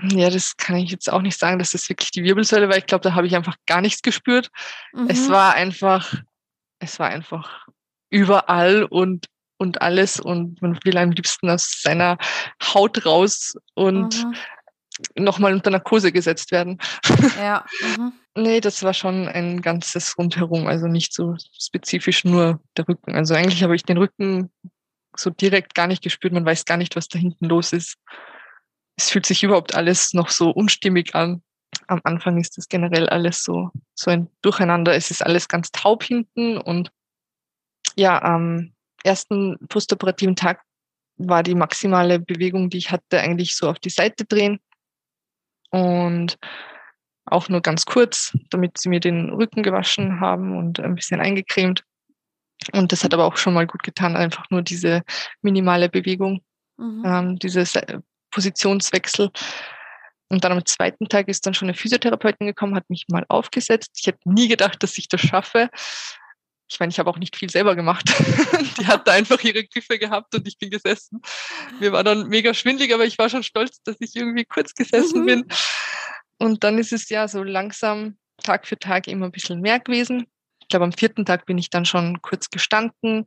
[0.02, 2.76] Ja, das kann ich jetzt auch nicht sagen, dass das wirklich die Wirbelsäule war.
[2.76, 4.50] Ich glaube, da habe ich einfach gar nichts gespürt.
[4.92, 5.08] Mhm.
[5.08, 6.14] Es war einfach,
[6.78, 7.66] es war einfach
[8.08, 9.26] überall und,
[9.60, 12.18] und alles und man will am liebsten aus seiner
[12.62, 14.34] Haut raus und mhm.
[15.24, 16.78] nochmal unter Narkose gesetzt werden.
[17.38, 17.64] Ja.
[17.96, 18.12] Mhm.
[18.36, 23.14] nee, das war schon ein ganzes Rundherum, also nicht so spezifisch nur der Rücken.
[23.14, 24.50] Also eigentlich habe ich den Rücken
[25.16, 26.32] so direkt gar nicht gespürt.
[26.32, 27.96] Man weiß gar nicht, was da hinten los ist
[29.00, 31.42] es fühlt sich überhaupt alles noch so unstimmig an.
[31.86, 34.94] Am Anfang ist das generell alles so, so ein Durcheinander.
[34.94, 36.92] Es ist alles ganz taub hinten und
[37.96, 38.72] ja, am
[39.04, 40.62] ersten postoperativen Tag
[41.16, 44.58] war die maximale Bewegung, die ich hatte, eigentlich so auf die Seite drehen
[45.70, 46.38] und
[47.26, 51.84] auch nur ganz kurz, damit sie mir den Rücken gewaschen haben und ein bisschen eingecremt.
[52.72, 55.02] Und das hat aber auch schon mal gut getan, einfach nur diese
[55.40, 56.42] minimale Bewegung,
[56.76, 57.02] mhm.
[57.06, 57.64] ähm, diese
[58.30, 59.30] Positionswechsel.
[60.28, 63.90] Und dann am zweiten Tag ist dann schon eine Physiotherapeutin gekommen, hat mich mal aufgesetzt.
[63.98, 65.70] Ich hätte nie gedacht, dass ich das schaffe.
[66.70, 68.08] Ich meine, ich habe auch nicht viel selber gemacht.
[68.78, 71.20] Die hat da einfach ihre Griffe gehabt und ich bin gesessen.
[71.80, 75.22] Mir war dann mega schwindlig, aber ich war schon stolz, dass ich irgendwie kurz gesessen
[75.22, 75.26] mhm.
[75.26, 75.46] bin.
[76.38, 80.26] Und dann ist es ja so langsam Tag für Tag immer ein bisschen mehr gewesen.
[80.60, 83.26] Ich glaube, am vierten Tag bin ich dann schon kurz gestanden.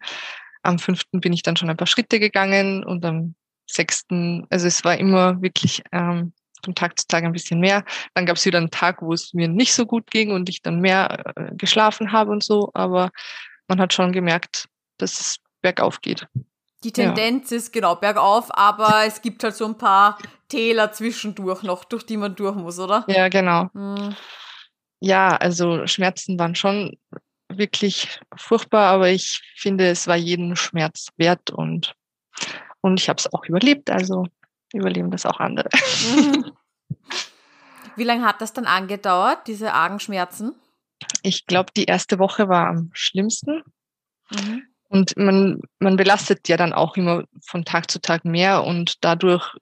[0.61, 3.35] Am fünften bin ich dann schon ein paar Schritte gegangen und am
[3.69, 7.83] sechsten, also es war immer wirklich ähm, von Tag zu Tag ein bisschen mehr.
[8.13, 10.61] Dann gab es wieder einen Tag, wo es mir nicht so gut ging und ich
[10.61, 13.11] dann mehr äh, geschlafen habe und so, aber
[13.67, 16.27] man hat schon gemerkt, dass es bergauf geht.
[16.83, 17.57] Die Tendenz ja.
[17.57, 20.17] ist genau bergauf, aber es gibt halt so ein paar
[20.49, 23.05] Täler zwischendurch noch, durch die man durch muss, oder?
[23.07, 23.69] Ja, genau.
[23.73, 24.15] Mhm.
[24.99, 26.97] Ja, also Schmerzen waren schon
[27.49, 31.95] wirklich furchtbar, aber ich finde, es war jeden Schmerz wert und
[32.81, 34.27] und ich habe es auch überlebt, also
[34.73, 35.69] überleben das auch andere.
[36.15, 36.51] Mhm.
[37.95, 40.55] Wie lange hat das dann angedauert, diese argen Schmerzen?
[41.21, 43.63] Ich glaube, die erste Woche war am schlimmsten.
[44.31, 44.63] Mhm.
[44.89, 49.55] Und man, man belastet ja dann auch immer von Tag zu Tag mehr und dadurch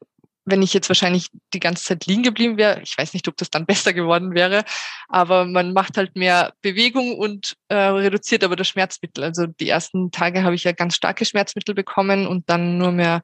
[0.43, 3.49] wenn ich jetzt wahrscheinlich die ganze Zeit liegen geblieben wäre, ich weiß nicht, ob das
[3.49, 4.63] dann besser geworden wäre,
[5.07, 9.23] aber man macht halt mehr Bewegung und äh, reduziert aber das Schmerzmittel.
[9.23, 13.21] Also die ersten Tage habe ich ja ganz starke Schmerzmittel bekommen und dann nur mehr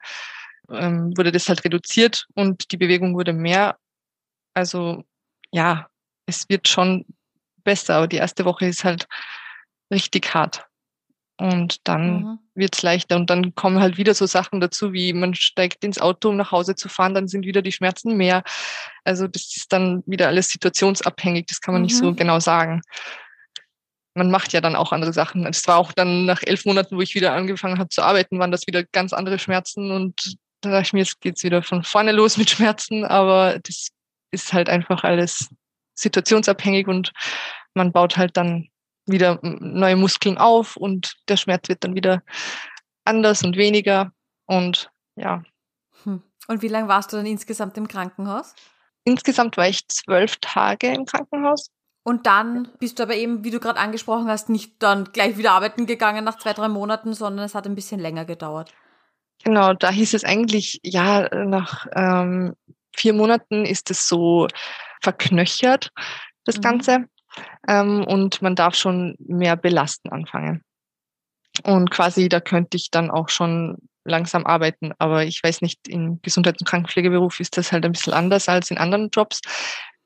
[0.72, 3.78] ähm, wurde das halt reduziert und die Bewegung wurde mehr.
[4.54, 5.04] Also
[5.52, 5.88] ja,
[6.26, 7.06] es wird schon
[7.64, 9.08] besser, aber die erste Woche ist halt
[9.92, 10.66] richtig hart.
[11.40, 12.40] Und dann mhm.
[12.56, 13.16] wird's leichter.
[13.16, 16.52] Und dann kommen halt wieder so Sachen dazu, wie man steigt ins Auto, um nach
[16.52, 18.44] Hause zu fahren, dann sind wieder die Schmerzen mehr.
[19.04, 21.88] Also das ist dann wieder alles situationsabhängig, das kann man mhm.
[21.88, 22.16] nicht so mhm.
[22.16, 22.82] genau sagen.
[24.16, 25.46] Man macht ja dann auch andere Sachen.
[25.46, 28.52] Es war auch dann nach elf Monaten, wo ich wieder angefangen habe zu arbeiten, waren
[28.52, 29.92] das wieder ganz andere Schmerzen.
[29.92, 33.06] Und da dachte ich mir, jetzt geht's wieder von vorne los mit Schmerzen.
[33.06, 33.90] Aber das
[34.32, 35.50] ist halt einfach alles
[35.94, 37.12] situationsabhängig und
[37.74, 38.70] man baut halt dann
[39.06, 42.22] wieder neue Muskeln auf und der Schmerz wird dann wieder
[43.06, 44.12] anders und weniger.
[44.46, 45.44] Und ja.
[46.04, 46.22] Hm.
[46.48, 48.54] Und wie lange warst du dann insgesamt im Krankenhaus?
[49.04, 51.70] Insgesamt war ich zwölf Tage im Krankenhaus.
[52.04, 55.52] Und dann bist du aber eben, wie du gerade angesprochen hast, nicht dann gleich wieder
[55.52, 58.74] arbeiten gegangen nach zwei, drei Monaten, sondern es hat ein bisschen länger gedauert.
[59.44, 62.54] Genau, da hieß es eigentlich, ja, nach ähm,
[62.96, 64.48] vier Monaten ist es so
[65.02, 65.92] verknöchert,
[66.44, 66.62] das mhm.
[66.62, 67.06] Ganze
[67.68, 70.64] ähm, und man darf schon mehr belasten anfangen.
[71.64, 74.94] Und quasi, da könnte ich dann auch schon langsam arbeiten.
[75.00, 78.72] Aber ich weiß nicht, im Gesundheits- und Krankenpflegeberuf ist das halt ein bisschen anders als
[78.72, 79.42] in anderen Jobs.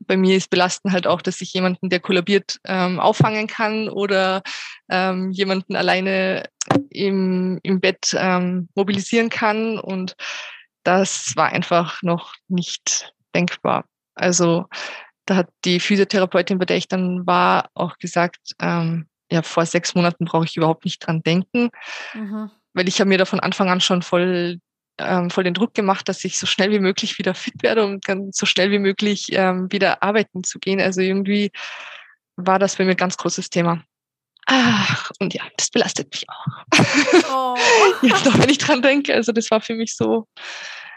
[0.07, 4.41] Bei mir ist Belasten halt auch, dass ich jemanden, der kollabiert, ähm, auffangen kann oder
[4.89, 6.49] ähm, jemanden alleine
[6.89, 9.79] im, im Bett ähm, mobilisieren kann.
[9.79, 10.15] Und
[10.83, 13.85] das war einfach noch nicht denkbar.
[14.15, 14.65] Also
[15.25, 19.95] da hat die Physiotherapeutin, bei der ich dann war, auch gesagt, ähm, ja, vor sechs
[19.95, 21.69] Monaten brauche ich überhaupt nicht dran denken,
[22.13, 22.51] mhm.
[22.73, 24.59] weil ich habe mir da von Anfang an schon voll
[25.05, 28.07] ähm, voll den Druck gemacht, dass ich so schnell wie möglich wieder fit werde und
[28.07, 30.79] dann so schnell wie möglich ähm, wieder arbeiten zu gehen.
[30.79, 31.51] Also irgendwie
[32.35, 33.83] war das für mich ein ganz großes Thema.
[34.47, 36.45] Ach, und ja, das belastet mich auch.
[37.31, 37.57] Oh.
[38.01, 39.13] Jetzt noch, wenn ich dran denke.
[39.13, 40.27] Also das war für mich so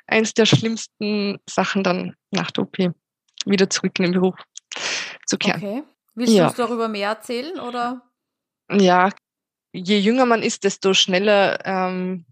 [0.07, 2.79] eins der schlimmsten Sachen dann nach der OP,
[3.47, 4.37] wieder zurück in den Beruf
[5.27, 5.63] zu kehren.
[5.63, 5.83] Okay.
[6.15, 6.45] Willst ja.
[6.45, 8.03] du uns darüber mehr erzählen oder?
[8.71, 9.11] Ja,
[9.73, 12.25] je jünger man ist, desto schneller ähm,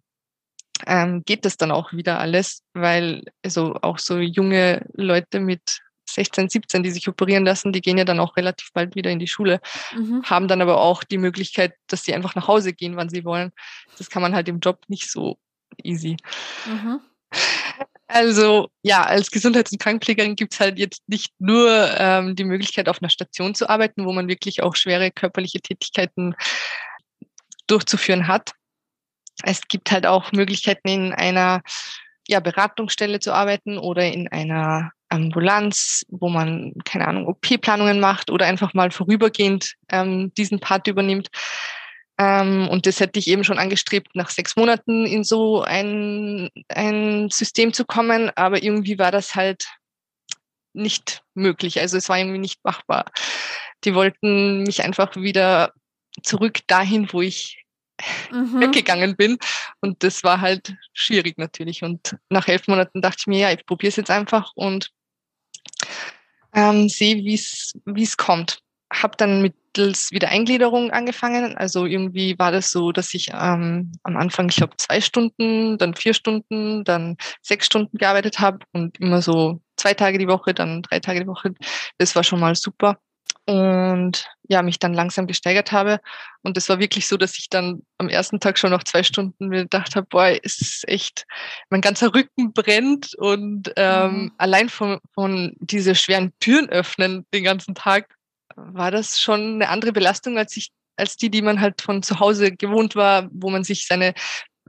[0.86, 6.48] ähm, geht das dann auch wieder alles, weil also auch so junge Leute mit 16,
[6.48, 9.28] 17, die sich operieren lassen, die gehen ja dann auch relativ bald wieder in die
[9.28, 9.60] Schule,
[9.94, 10.22] mhm.
[10.24, 13.52] haben dann aber auch die Möglichkeit, dass sie einfach nach Hause gehen, wann sie wollen.
[13.98, 15.38] Das kann man halt im Job nicht so
[15.82, 16.16] easy.
[16.66, 17.00] Mhm.
[18.08, 23.00] Also ja, als Gesundheits- und Krankenpflegerin gibt's halt jetzt nicht nur ähm, die Möglichkeit, auf
[23.00, 26.34] einer Station zu arbeiten, wo man wirklich auch schwere körperliche Tätigkeiten
[27.66, 28.52] durchzuführen hat,
[29.42, 31.62] es gibt halt auch Möglichkeiten, in einer
[32.28, 38.46] ja, Beratungsstelle zu arbeiten oder in einer Ambulanz, wo man, keine Ahnung, OP-Planungen macht oder
[38.46, 41.28] einfach mal vorübergehend ähm, diesen Part übernimmt.
[42.18, 47.28] Ähm, und das hätte ich eben schon angestrebt, nach sechs Monaten in so ein, ein
[47.30, 49.66] System zu kommen, aber irgendwie war das halt
[50.72, 51.80] nicht möglich.
[51.80, 53.04] Also es war irgendwie nicht machbar.
[53.84, 55.72] Die wollten mich einfach wieder
[56.22, 57.61] zurück dahin, wo ich
[58.30, 58.60] mhm.
[58.60, 59.38] weggegangen bin.
[59.80, 61.82] Und das war halt schwierig natürlich.
[61.82, 64.90] Und nach elf Monaten dachte ich mir, ja, ich probiere es jetzt einfach und
[66.54, 67.34] ähm, sehe, wie
[68.02, 68.60] es kommt.
[68.92, 71.56] Habe dann mittels Wiedereingliederung angefangen.
[71.56, 75.94] Also irgendwie war das so, dass ich ähm, am Anfang, ich glaube, zwei Stunden, dann
[75.94, 80.82] vier Stunden, dann sechs Stunden gearbeitet habe und immer so zwei Tage die Woche, dann
[80.82, 81.54] drei Tage die Woche.
[81.96, 82.98] Das war schon mal super
[83.46, 86.00] und ja, mich dann langsam gesteigert habe.
[86.42, 89.48] Und es war wirklich so, dass ich dann am ersten Tag schon nach zwei Stunden
[89.48, 91.26] mir gedacht habe, boah, es ist echt,
[91.70, 94.32] mein ganzer Rücken brennt und ähm, mhm.
[94.38, 98.14] allein von, von diese schweren Türen öffnen den ganzen Tag
[98.56, 102.20] war das schon eine andere Belastung, als ich als die, die man halt von zu
[102.20, 104.14] Hause gewohnt war, wo man sich seine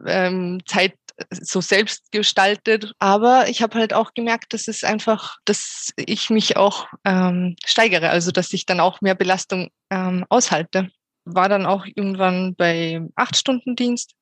[0.05, 0.95] ähm, Zeit
[1.29, 2.93] so selbst gestaltet.
[2.99, 8.09] Aber ich habe halt auch gemerkt, dass es einfach, dass ich mich auch ähm, steigere,
[8.09, 10.89] also dass ich dann auch mehr Belastung ähm, aushalte.
[11.25, 14.13] War dann auch irgendwann bei acht Stunden Dienst,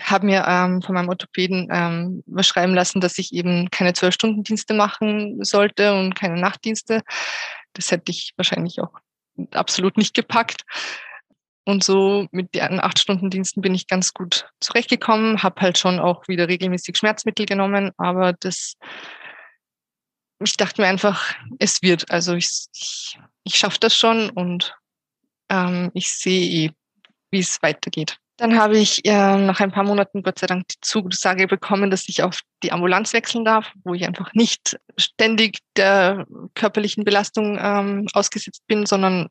[0.00, 4.14] habe mir ähm, von meinem Orthopäden ähm, was schreiben lassen, dass ich eben keine zwölf
[4.14, 7.02] Stunden Dienste machen sollte und keine Nachtdienste.
[7.74, 8.92] Das hätte ich wahrscheinlich auch
[9.52, 10.64] absolut nicht gepackt.
[11.64, 16.00] Und so mit den acht Stunden Diensten bin ich ganz gut zurechtgekommen, habe halt schon
[16.00, 18.74] auch wieder regelmäßig Schmerzmittel genommen, aber das,
[20.42, 22.10] ich dachte mir einfach, es wird.
[22.10, 24.74] Also ich, ich, ich schaffe das schon und
[25.50, 26.70] ähm, ich sehe eh,
[27.30, 28.18] wie es weitergeht.
[28.38, 32.08] Dann habe ich äh, nach ein paar Monaten Gott sei Dank die Zusage bekommen, dass
[32.08, 38.08] ich auf die Ambulanz wechseln darf, wo ich einfach nicht ständig der körperlichen Belastung ähm,
[38.14, 39.28] ausgesetzt bin, sondern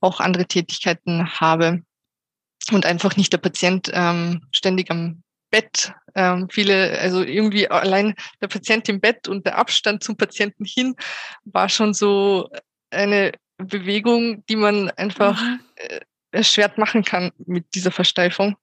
[0.00, 1.82] auch andere Tätigkeiten habe
[2.72, 5.92] und einfach nicht der Patient ähm, ständig am Bett.
[6.14, 10.94] Ähm, viele, also irgendwie allein der Patient im Bett und der Abstand zum Patienten hin
[11.44, 12.50] war schon so
[12.90, 15.42] eine Bewegung, die man einfach
[15.76, 18.56] äh, erschwert machen kann mit dieser Versteifung.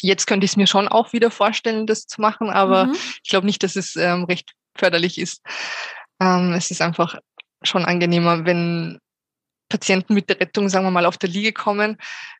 [0.00, 2.96] Jetzt könnte ich es mir schon auch wieder vorstellen, das zu machen, aber mhm.
[3.22, 5.42] ich glaube nicht, dass es ähm, recht förderlich ist.
[6.20, 7.16] Ähm, es ist einfach
[7.62, 8.98] schon angenehmer, wenn
[9.68, 11.96] Patienten mit der Rettung, sagen wir mal, auf der Liege kommen,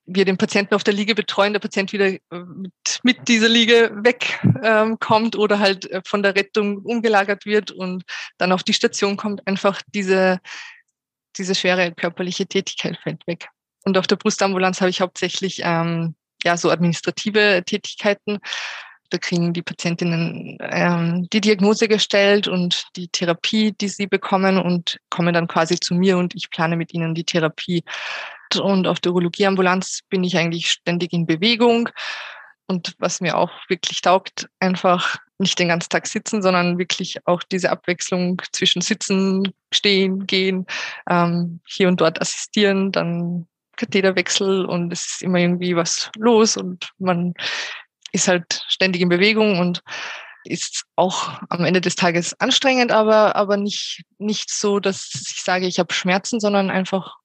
[0.06, 3.90] wir den Patienten auf der Liege betreuen, der Patient wieder äh, mit, mit dieser Liege
[3.94, 8.04] wegkommt ähm, oder halt äh, von der Rettung umgelagert wird und
[8.38, 10.40] dann auf die Station kommt, einfach diese,
[11.36, 13.48] diese schwere körperliche Tätigkeit fällt weg.
[13.84, 16.14] Und auf der Brustambulanz habe ich hauptsächlich ähm,
[16.44, 18.38] ja so administrative Tätigkeiten
[19.10, 24.98] da kriegen die Patientinnen ähm, die Diagnose gestellt und die Therapie, die sie bekommen und
[25.10, 27.84] kommen dann quasi zu mir und ich plane mit ihnen die Therapie.
[28.60, 31.88] Und auf der Urologieambulanz bin ich eigentlich ständig in Bewegung.
[32.66, 37.42] Und was mir auch wirklich taugt, einfach nicht den ganzen Tag sitzen, sondern wirklich auch
[37.42, 40.66] diese Abwechslung zwischen Sitzen, Stehen, Gehen,
[41.08, 46.90] ähm, hier und dort assistieren, dann Katheterwechsel und es ist immer irgendwie was los und
[46.98, 47.34] man
[48.18, 49.82] ist halt ständig in Bewegung und
[50.44, 55.66] ist auch am Ende des Tages anstrengend, aber, aber nicht, nicht so, dass ich sage,
[55.66, 57.16] ich habe Schmerzen, sondern einfach,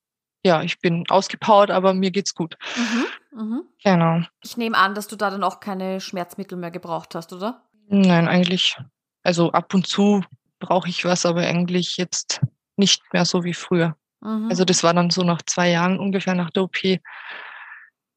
[0.43, 2.57] ja, ich bin ausgepowert, aber mir geht's gut.
[2.75, 3.05] Mhm,
[3.39, 3.61] mh.
[3.83, 4.21] Genau.
[4.41, 7.63] Ich nehme an, dass du da dann auch keine Schmerzmittel mehr gebraucht hast, oder?
[7.87, 8.77] Nein, eigentlich.
[9.23, 10.23] Also ab und zu
[10.59, 12.41] brauche ich was, aber eigentlich jetzt
[12.75, 13.95] nicht mehr so wie früher.
[14.21, 14.47] Mhm.
[14.49, 16.99] Also das war dann so nach zwei Jahren ungefähr nach der OP,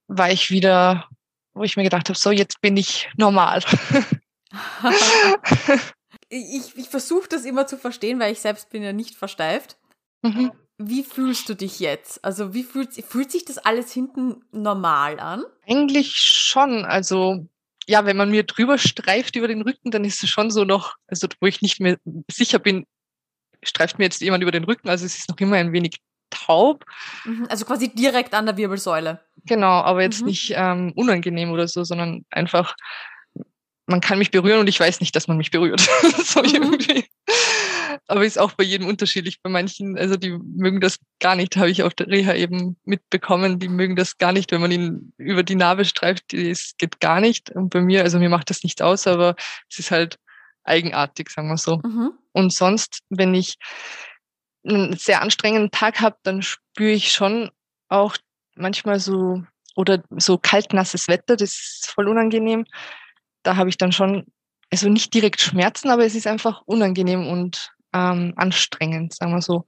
[0.09, 1.09] war ich wieder,
[1.57, 3.63] wo ich mir gedacht habe, so jetzt bin ich normal.
[6.29, 9.79] ich ich versuche das immer zu verstehen, weil ich selbst bin ja nicht versteift.
[10.23, 10.53] Mhm.
[10.79, 12.23] Wie fühlst du dich jetzt?
[12.23, 15.45] Also wie fühlt, fühlt sich das alles hinten normal an?
[15.67, 16.85] Eigentlich schon.
[16.85, 17.49] Also
[17.87, 20.97] ja, wenn man mir drüber streift über den Rücken, dann ist es schon so noch,
[21.07, 21.97] also wo ich nicht mehr
[22.31, 22.85] sicher bin,
[23.63, 26.85] streift mir jetzt jemand über den Rücken, also es ist noch immer ein wenig taub.
[27.25, 29.21] Mhm, also quasi direkt an der Wirbelsäule.
[29.45, 30.27] Genau, aber jetzt mhm.
[30.27, 32.75] nicht ähm, unangenehm oder so, sondern einfach,
[33.87, 35.81] man kann mich berühren und ich weiß nicht, dass man mich berührt.
[36.25, 36.47] so mhm.
[36.47, 37.05] irgendwie.
[38.09, 39.41] Aber ist auch bei jedem unterschiedlich.
[39.43, 43.59] Bei manchen, also die mögen das gar nicht, habe ich auf der Reha eben mitbekommen.
[43.59, 46.33] Die mögen das gar nicht, wenn man ihn über die Narbe streift.
[46.33, 47.51] Das geht gar nicht.
[47.51, 49.35] Und bei mir, also mir macht das nicht aus, aber
[49.71, 50.19] es ist halt
[50.65, 51.79] eigenartig, sagen wir so.
[51.79, 52.13] Mhm.
[52.33, 53.57] Und sonst, wenn ich
[54.67, 57.51] einen sehr anstrengenden Tag habe, dann spüre ich schon
[57.89, 58.17] auch
[58.55, 59.43] manchmal so
[59.77, 62.65] oder so kaltnasses Wetter, das ist voll unangenehm.
[63.43, 64.27] Da habe ich dann schon,
[64.73, 69.67] also nicht direkt Schmerzen, aber es ist einfach unangenehm und ähm, anstrengend, sagen wir so.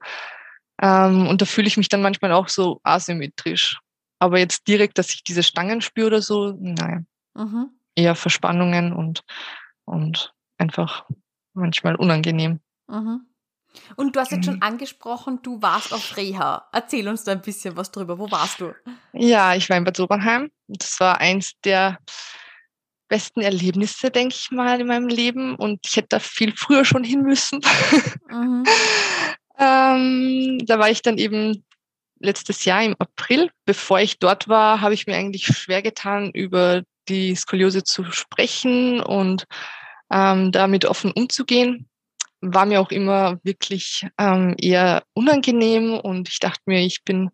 [0.81, 3.79] Ähm, und da fühle ich mich dann manchmal auch so asymmetrisch.
[4.19, 7.07] Aber jetzt direkt, dass ich diese Stangen spüre oder so, nein.
[7.35, 7.71] Mhm.
[7.95, 9.23] Eher Verspannungen und,
[9.85, 11.07] und einfach
[11.53, 12.61] manchmal unangenehm.
[12.89, 13.27] Mhm.
[13.97, 14.63] Und du hast jetzt schon mhm.
[14.63, 16.69] angesprochen, du warst auf Reha.
[16.73, 18.19] Erzähl uns da ein bisschen was drüber.
[18.19, 18.75] Wo warst du?
[19.13, 20.51] Ja, ich war in Bad Sobernheim.
[20.67, 21.99] Das war eins der
[23.09, 25.55] besten Erlebnisse, denke ich mal, in meinem Leben.
[25.55, 27.61] Und ich hätte da viel früher schon hin müssen.
[28.29, 28.65] Mhm.
[29.59, 31.65] ähm, da war ich dann eben
[32.21, 33.51] letztes Jahr im April.
[33.65, 39.01] Bevor ich dort war, habe ich mir eigentlich schwer getan, über die Skoliose zu sprechen
[39.01, 39.45] und
[40.11, 41.89] ähm, damit offen umzugehen
[42.41, 47.31] war mir auch immer wirklich ähm, eher unangenehm und ich dachte mir, ich bin,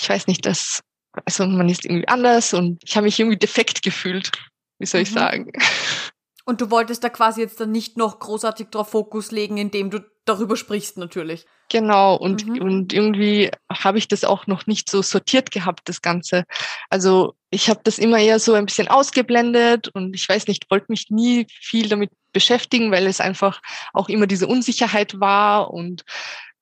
[0.00, 0.82] ich weiß nicht, dass,
[1.24, 4.30] also man ist irgendwie anders und ich habe mich irgendwie defekt gefühlt,
[4.78, 5.14] wie soll ich mhm.
[5.14, 5.52] sagen.
[6.48, 10.00] Und du wolltest da quasi jetzt dann nicht noch großartig drauf Fokus legen, indem du
[10.24, 11.44] darüber sprichst natürlich.
[11.68, 12.62] Genau, und, mhm.
[12.62, 16.44] und irgendwie habe ich das auch noch nicht so sortiert gehabt, das Ganze.
[16.88, 20.86] Also ich habe das immer eher so ein bisschen ausgeblendet und ich weiß nicht, wollte
[20.88, 23.60] mich nie viel damit beschäftigen, weil es einfach
[23.92, 26.02] auch immer diese Unsicherheit war und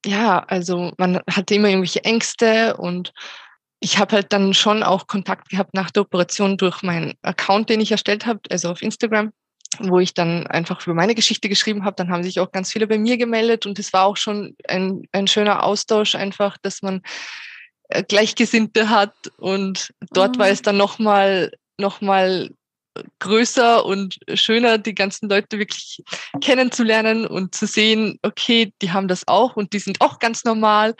[0.05, 3.13] ja, also man hatte immer irgendwelche Ängste und
[3.79, 7.79] ich habe halt dann schon auch Kontakt gehabt nach der Operation durch meinen Account, den
[7.79, 9.31] ich erstellt habe, also auf Instagram
[9.79, 11.95] wo ich dann einfach über meine Geschichte geschrieben habe.
[11.95, 15.03] Dann haben sich auch ganz viele bei mir gemeldet und es war auch schon ein,
[15.11, 17.01] ein schöner Austausch einfach, dass man
[17.89, 20.39] äh, Gleichgesinnte hat und dort mhm.
[20.39, 22.49] war es dann nochmal noch mal
[23.19, 26.03] größer und schöner, die ganzen Leute wirklich
[26.41, 30.95] kennenzulernen und zu sehen, okay, die haben das auch und die sind auch ganz normal.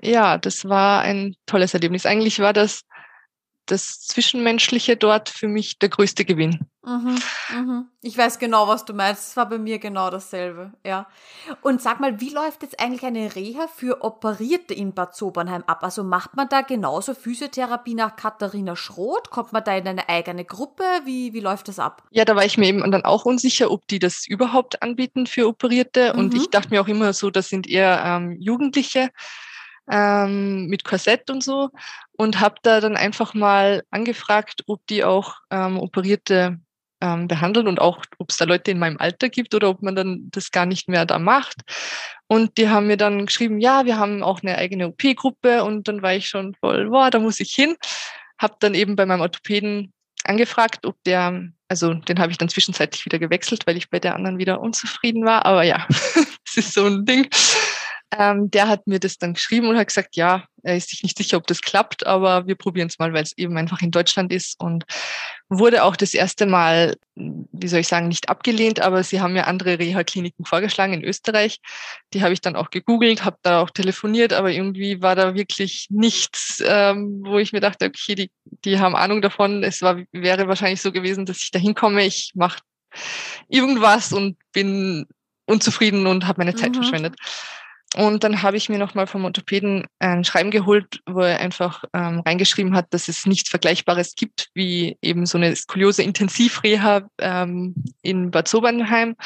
[0.00, 2.06] Ja, das war ein tolles Erlebnis.
[2.06, 2.82] Eigentlich war das
[3.70, 6.66] das Zwischenmenschliche dort für mich der größte Gewinn.
[6.84, 7.18] Mhm,
[7.54, 7.86] mhm.
[8.00, 9.28] Ich weiß genau, was du meinst.
[9.28, 11.06] Es war bei mir genau dasselbe, ja.
[11.60, 15.84] Und sag mal, wie läuft jetzt eigentlich eine Reha für Operierte in Bad Sobernheim ab?
[15.84, 19.30] Also macht man da genauso Physiotherapie nach Katharina Schroth?
[19.30, 20.84] Kommt man da in eine eigene Gruppe?
[21.04, 22.04] Wie, wie läuft das ab?
[22.10, 25.46] Ja, da war ich mir eben dann auch unsicher, ob die das überhaupt anbieten für
[25.46, 26.14] Operierte.
[26.14, 26.40] Und mhm.
[26.40, 29.10] ich dachte mir auch immer so, das sind eher ähm, Jugendliche
[29.90, 31.70] ähm, mit Korsett und so
[32.12, 36.58] und habe da dann einfach mal angefragt, ob die auch ähm, Operierte
[37.00, 39.94] ähm, behandeln und auch, ob es da Leute in meinem Alter gibt oder ob man
[39.94, 41.62] dann das gar nicht mehr da macht.
[42.26, 46.02] Und die haben mir dann geschrieben, ja, wir haben auch eine eigene OP-Gruppe und dann
[46.02, 47.76] war ich schon voll, boah, da muss ich hin.
[48.38, 49.92] Habe dann eben bei meinem Orthopäden
[50.24, 54.14] angefragt, ob der, also den habe ich dann zwischenzeitlich wieder gewechselt, weil ich bei der
[54.14, 55.46] anderen wieder unzufrieden war.
[55.46, 55.86] Aber ja,
[56.46, 57.28] es ist so ein Ding.
[58.10, 61.18] Ähm, der hat mir das dann geschrieben und hat gesagt, ja, er ist sich nicht
[61.18, 64.32] sicher, ob das klappt, aber wir probieren es mal, weil es eben einfach in Deutschland
[64.32, 64.84] ist und
[65.50, 69.46] wurde auch das erste Mal, wie soll ich sagen, nicht abgelehnt, aber sie haben mir
[69.46, 71.60] andere Reha-Kliniken vorgeschlagen in Österreich.
[72.14, 75.88] Die habe ich dann auch gegoogelt, habe da auch telefoniert, aber irgendwie war da wirklich
[75.90, 78.30] nichts, ähm, wo ich mir dachte, okay, die,
[78.64, 79.62] die haben Ahnung davon.
[79.62, 82.60] Es war, wäre wahrscheinlich so gewesen, dass ich da hinkomme, ich mache
[83.48, 85.06] irgendwas und bin
[85.46, 86.76] unzufrieden und habe meine Zeit mhm.
[86.76, 87.16] verschwendet.
[87.96, 92.20] Und dann habe ich mir nochmal vom Orthopäden ein Schreiben geholt, wo er einfach ähm,
[92.20, 98.46] reingeschrieben hat, dass es nichts Vergleichbares gibt, wie eben so eine Skoliose-Intensivreha ähm, in Bad
[98.46, 99.16] Sobernheim.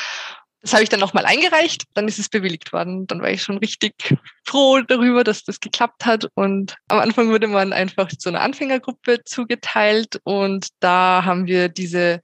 [0.61, 3.09] Das habe ich dann nochmal eingereicht, dann ist es bewilligt worden.
[3.09, 6.29] Dann war ich schon richtig froh darüber, dass das geklappt hat.
[6.35, 12.21] Und am Anfang wurde man einfach zu einer Anfängergruppe zugeteilt und da haben wir diese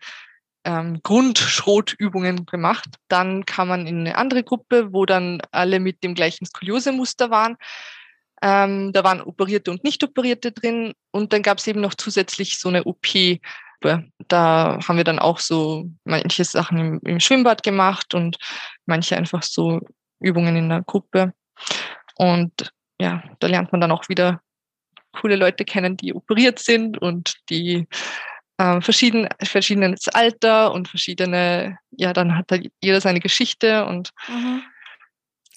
[0.69, 2.89] ähm, Grundschrotübungen gemacht.
[3.09, 7.57] Dann kam man in eine andere Gruppe, wo dann alle mit dem gleichen Skoliosemuster waren.
[8.43, 10.93] Ähm, da waren Operierte und Nicht-Operierte drin.
[11.11, 13.07] Und dann gab es eben noch zusätzlich so eine OP.
[13.81, 18.37] Da haben wir dann auch so manche Sachen im, im Schwimmbad gemacht und
[18.85, 19.81] manche einfach so
[20.21, 21.33] Übungen in der Gruppe.
[22.17, 24.43] Und ja, da lernt man dann auch wieder
[25.13, 27.87] coole Leute kennen, die operiert sind und die
[28.59, 34.63] äh, verschieden, verschiedenes Alter und verschiedene, ja, dann hat halt jeder seine Geschichte und mhm.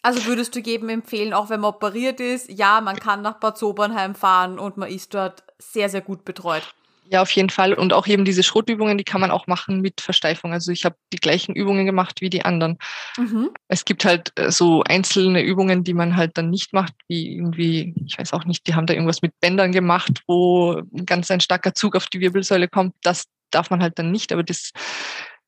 [0.03, 3.57] Also würdest du jedem empfehlen, auch wenn man operiert ist, ja, man kann nach Bad
[3.57, 6.73] Sobernheim fahren und man ist dort sehr, sehr gut betreut.
[7.11, 7.73] Ja, auf jeden Fall.
[7.73, 10.53] Und auch eben diese Schrotübungen, die kann man auch machen mit Versteifung.
[10.53, 12.77] Also ich habe die gleichen Übungen gemacht wie die anderen.
[13.17, 13.49] Mhm.
[13.67, 17.93] Es gibt halt äh, so einzelne Übungen, die man halt dann nicht macht, wie irgendwie,
[18.05, 21.75] ich weiß auch nicht, die haben da irgendwas mit Bändern gemacht, wo ganz ein starker
[21.75, 22.95] Zug auf die Wirbelsäule kommt.
[23.03, 24.71] Das darf man halt dann nicht, aber das,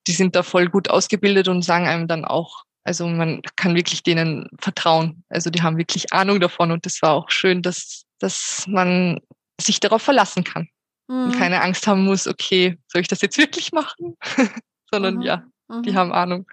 [0.05, 4.03] die sind da voll gut ausgebildet und sagen einem dann auch, also man kann wirklich
[4.03, 5.23] denen vertrauen.
[5.29, 9.21] Also die haben wirklich Ahnung davon und das war auch schön, dass, dass man
[9.61, 10.67] sich darauf verlassen kann
[11.13, 11.25] mhm.
[11.25, 14.17] und keine Angst haben muss, okay, soll ich das jetzt wirklich machen?
[14.91, 15.21] Sondern mhm.
[15.21, 15.43] ja,
[15.85, 15.95] die mhm.
[15.95, 16.45] haben Ahnung.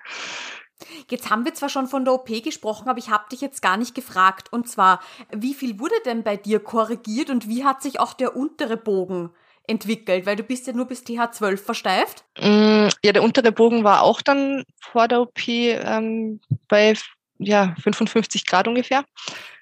[1.11, 3.77] Jetzt haben wir zwar schon von der OP gesprochen, aber ich habe dich jetzt gar
[3.77, 4.53] nicht gefragt.
[4.53, 5.01] Und zwar,
[5.31, 9.31] wie viel wurde denn bei dir korrigiert und wie hat sich auch der untere Bogen
[9.67, 10.25] entwickelt?
[10.25, 12.25] Weil du bist ja nur bis TH12 versteift.
[12.39, 16.95] Mm, ja, der untere Bogen war auch dann vor der OP ähm, bei
[17.39, 19.05] ja, 55 Grad ungefähr.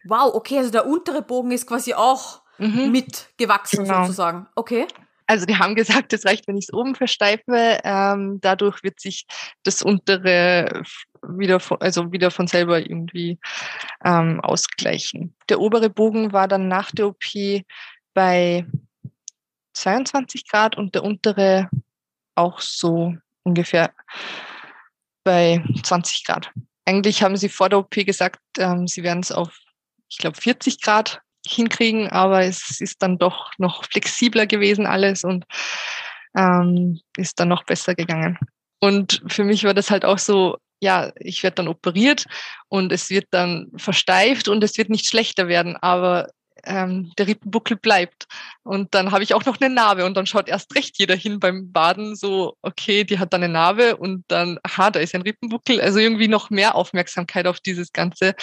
[0.05, 2.91] Wow, okay, also der untere Bogen ist quasi auch mhm.
[2.93, 4.03] mitgewachsen genau.
[4.03, 4.47] sozusagen.
[4.55, 4.87] Okay.
[5.27, 7.79] Also die haben gesagt, es reicht, wenn ich es oben versteife.
[7.85, 9.27] Ähm, dadurch wird sich
[9.63, 10.83] das untere
[11.23, 13.39] wieder von, also wieder von selber irgendwie
[14.05, 15.35] ähm, ausgleichen.
[15.49, 17.25] Der obere Bogen war dann nach der OP
[18.15, 18.67] bei
[19.75, 21.69] 22 Grad und der untere
[22.35, 23.93] auch so ungefähr
[25.25, 26.51] bei 20 Grad.
[26.87, 29.59] Eigentlich haben sie vor der OP gesagt, ähm, sie werden es auf,
[30.09, 31.21] ich glaube, 40 Grad
[31.51, 35.45] hinkriegen, aber es ist dann doch noch flexibler gewesen alles und
[36.37, 38.39] ähm, ist dann noch besser gegangen.
[38.81, 42.27] Und für mich war das halt auch so, ja, ich werde dann operiert
[42.69, 46.29] und es wird dann versteift und es wird nicht schlechter werden, aber
[46.65, 48.27] ähm, der Rippenbuckel bleibt.
[48.63, 51.41] Und dann habe ich auch noch eine Narbe und dann schaut erst recht jeder hin
[51.41, 55.23] beim Baden so, okay, die hat dann eine Narbe und dann, aha, da ist ein
[55.23, 55.81] Rippenbuckel.
[55.81, 58.35] Also irgendwie noch mehr Aufmerksamkeit auf dieses Ganze.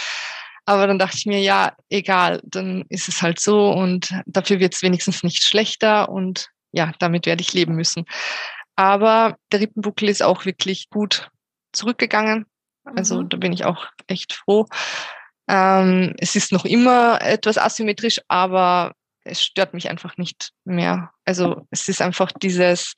[0.66, 4.74] Aber dann dachte ich mir, ja, egal, dann ist es halt so und dafür wird
[4.74, 8.06] es wenigstens nicht schlechter und ja, damit werde ich leben müssen.
[8.76, 11.30] Aber der Rippenbuckel ist auch wirklich gut
[11.72, 12.46] zurückgegangen.
[12.84, 13.30] Also mhm.
[13.30, 14.66] da bin ich auch echt froh.
[15.48, 18.94] Ähm, es ist noch immer etwas asymmetrisch, aber
[19.24, 21.12] es stört mich einfach nicht mehr.
[21.26, 22.96] Also es ist einfach dieses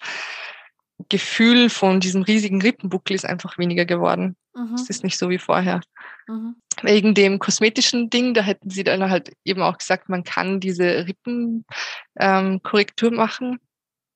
[1.09, 4.35] Gefühl von diesem riesigen Rippenbuckel ist einfach weniger geworden.
[4.55, 4.73] Mhm.
[4.73, 5.81] Es ist nicht so wie vorher.
[6.27, 6.55] Mhm.
[6.81, 11.07] Wegen dem kosmetischen Ding, da hätten sie dann halt eben auch gesagt, man kann diese
[11.07, 13.59] Rippenkorrektur ähm, machen.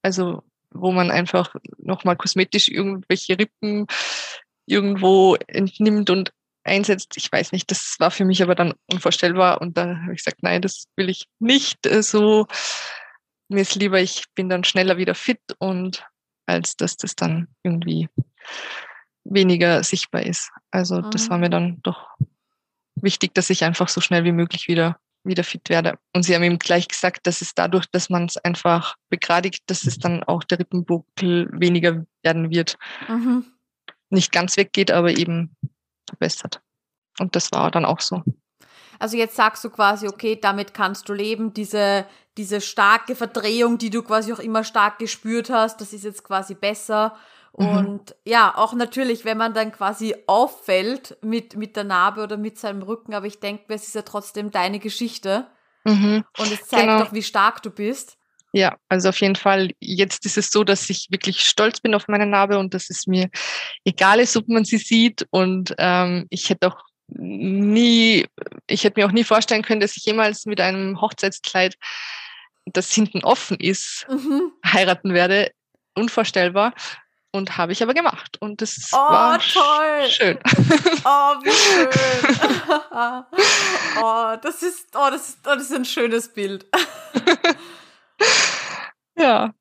[0.02, 0.42] Also
[0.74, 3.86] wo man einfach nochmal kosmetisch irgendwelche Rippen
[4.66, 6.32] irgendwo entnimmt und
[6.64, 7.16] einsetzt.
[7.16, 10.42] Ich weiß nicht, das war für mich aber dann unvorstellbar und da habe ich gesagt,
[10.42, 12.46] nein, das will ich nicht so.
[13.48, 16.04] Mir ist lieber, ich bin dann schneller wieder fit und
[16.46, 18.08] als dass das dann irgendwie
[19.24, 20.50] weniger sichtbar ist.
[20.70, 21.10] Also mhm.
[21.10, 22.08] das war mir dann doch
[22.96, 25.98] wichtig, dass ich einfach so schnell wie möglich wieder wieder fit werde.
[26.14, 29.84] Und sie haben ihm gleich gesagt, dass es dadurch, dass man es einfach begradigt, dass
[29.84, 32.76] es dann auch der Rippenbuckel weniger werden wird.
[33.08, 33.44] Mhm.
[34.10, 35.56] Nicht ganz weggeht, aber eben
[36.08, 36.60] verbessert.
[37.18, 38.22] Und das war dann auch so.
[38.98, 41.52] Also jetzt sagst du quasi, okay, damit kannst du leben.
[41.54, 46.24] Diese, diese starke Verdrehung, die du quasi auch immer stark gespürt hast, das ist jetzt
[46.24, 47.16] quasi besser.
[47.56, 47.66] Mhm.
[47.66, 52.58] Und ja, auch natürlich, wenn man dann quasi auffällt mit, mit der Narbe oder mit
[52.58, 55.46] seinem Rücken, aber ich denke, es ist ja trotzdem deine Geschichte.
[55.84, 56.24] Mhm.
[56.38, 57.00] Und es zeigt genau.
[57.00, 58.16] doch, wie stark du bist.
[58.52, 59.70] Ja, also auf jeden Fall.
[59.80, 63.06] Jetzt ist es so, dass ich wirklich stolz bin auf meine Narbe und dass es
[63.06, 63.30] mir
[63.84, 65.26] egal ist, ob man sie sieht.
[65.30, 68.26] Und ähm, ich hätte auch nie,
[68.66, 71.76] ich hätte mir auch nie vorstellen können, dass ich jemals mit einem Hochzeitskleid,
[72.66, 74.52] das hinten offen ist, mhm.
[74.64, 75.50] heiraten werde.
[75.94, 76.74] Unvorstellbar.
[77.34, 78.36] Und habe ich aber gemacht.
[78.40, 80.10] Und das oh, war toll.
[80.10, 80.38] schön.
[81.04, 81.88] Oh, wie schön.
[84.02, 86.66] oh, das ist, oh, das ist, oh, das ist ein schönes Bild.
[89.16, 89.54] ja,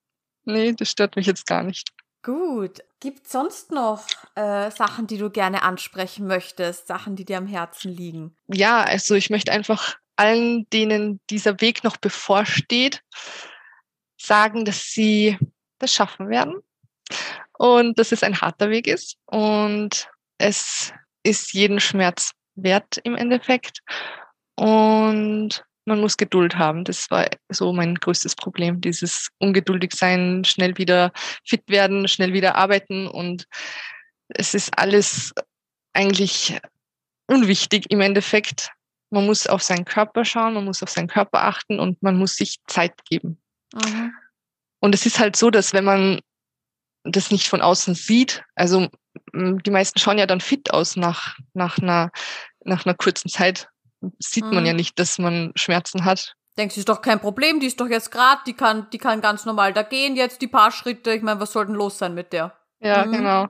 [0.44, 1.94] nee, das stört mich jetzt gar nicht.
[2.24, 2.80] Gut.
[3.00, 7.96] Gibt sonst noch äh, Sachen, die du gerne ansprechen möchtest, Sachen, die dir am Herzen
[7.96, 8.36] liegen?
[8.48, 13.02] Ja, also ich möchte einfach allen, denen dieser Weg noch bevorsteht,
[14.18, 15.40] sagen, dass sie
[15.80, 16.60] das schaffen werden
[17.58, 20.08] und dass es ein harter Weg ist und
[20.38, 20.94] es
[21.24, 23.80] ist jeden Schmerz wert im Endeffekt
[24.56, 26.84] und man muss Geduld haben.
[26.84, 31.12] Das war so mein größtes Problem, dieses ungeduldig sein, schnell wieder
[31.44, 33.48] fit werden, schnell wieder arbeiten und
[34.30, 35.34] es ist alles
[35.94, 36.60] eigentlich
[37.26, 38.72] unwichtig im Endeffekt.
[39.12, 42.36] Man muss auf seinen Körper schauen, man muss auf seinen Körper achten und man muss
[42.36, 43.40] sich Zeit geben.
[43.74, 44.14] Mhm.
[44.80, 46.22] Und es ist halt so, dass wenn man
[47.04, 48.88] das nicht von außen sieht, also
[49.34, 52.12] die meisten schauen ja dann fit aus nach, nach, einer,
[52.64, 53.70] nach einer kurzen Zeit
[54.20, 54.78] sieht man ja mhm.
[54.78, 56.36] nicht, dass man Schmerzen hat.
[56.58, 59.22] Denkst du, ist doch kein Problem, die ist doch jetzt gerade, die kann, die kann
[59.22, 61.14] ganz normal da gehen, jetzt die paar Schritte.
[61.14, 62.58] Ich meine, was soll denn los sein mit der?
[62.80, 63.12] Ja, mhm.
[63.12, 63.48] genau.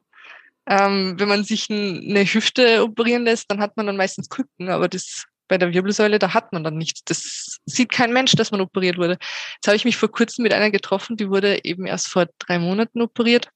[0.68, 4.88] Ähm, wenn man sich eine Hüfte operieren lässt, dann hat man dann meistens Krücken, aber
[4.88, 7.04] das bei der Wirbelsäule, da hat man dann nichts.
[7.04, 9.18] Das sieht kein Mensch, dass man operiert wurde.
[9.56, 12.58] Jetzt habe ich mich vor kurzem mit einer getroffen, die wurde eben erst vor drei
[12.58, 13.50] Monaten operiert.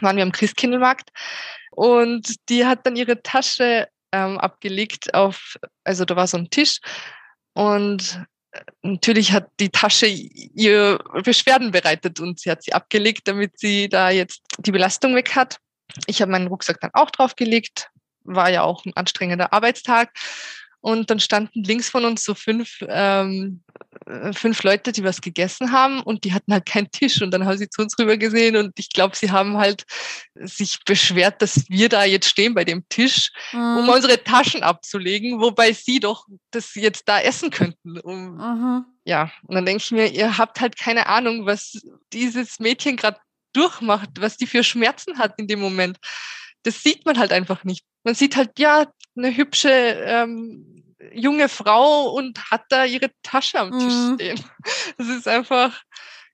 [0.00, 1.10] Waren wir am Christkindlmarkt
[1.72, 6.78] und die hat dann ihre Tasche ähm, abgelegt auf, also da war so ein Tisch
[7.52, 13.58] und äh, natürlich hat die Tasche ihr Beschwerden bereitet und sie hat sie abgelegt, damit
[13.58, 15.58] sie da jetzt die Belastung weg hat.
[16.06, 17.90] Ich habe meinen Rucksack dann auch draufgelegt,
[18.22, 20.12] war ja auch ein anstrengender Arbeitstag
[20.88, 23.60] und dann standen links von uns so fünf, ähm,
[24.06, 27.20] äh, fünf Leute, die was gegessen haben und die hatten halt keinen Tisch.
[27.20, 29.84] Und dann haben sie zu uns rüber gesehen und ich glaube, sie haben halt
[30.34, 33.76] sich beschwert, dass wir da jetzt stehen bei dem Tisch, mhm.
[33.76, 38.00] um unsere Taschen abzulegen, wobei sie doch das jetzt da essen könnten.
[38.00, 38.84] Um, mhm.
[39.04, 41.78] Ja, und dann denke ich mir, ihr habt halt keine Ahnung, was
[42.14, 43.18] dieses Mädchen gerade
[43.52, 45.98] durchmacht, was die für Schmerzen hat in dem Moment.
[46.62, 47.84] Das sieht man halt einfach nicht.
[48.04, 48.86] Man sieht halt, ja,
[49.18, 50.77] eine hübsche ähm,
[51.12, 54.14] junge Frau und hat da ihre Tasche am Tisch mhm.
[54.14, 54.44] stehen.
[54.98, 55.82] Das ist einfach,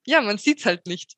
[0.07, 1.15] ja, man sieht es halt nicht.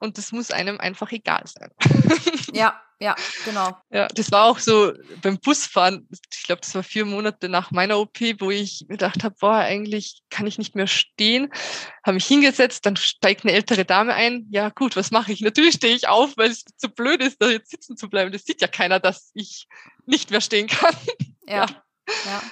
[0.00, 1.70] Und das muss einem einfach egal sein.
[2.52, 3.14] Ja, ja,
[3.44, 3.76] genau.
[3.90, 6.06] Ja, das war auch so beim Busfahren.
[6.32, 10.22] Ich glaube, das war vier Monate nach meiner OP, wo ich gedacht habe, boah, eigentlich
[10.28, 11.50] kann ich nicht mehr stehen.
[12.04, 14.46] Habe mich hingesetzt, dann steigt eine ältere Dame ein.
[14.50, 15.40] Ja, gut, was mache ich?
[15.40, 18.32] Natürlich stehe ich auf, weil es zu blöd ist, da jetzt sitzen zu bleiben.
[18.32, 19.66] Das sieht ja keiner, dass ich
[20.04, 20.94] nicht mehr stehen kann.
[21.46, 21.66] Ja,
[22.26, 22.42] ja.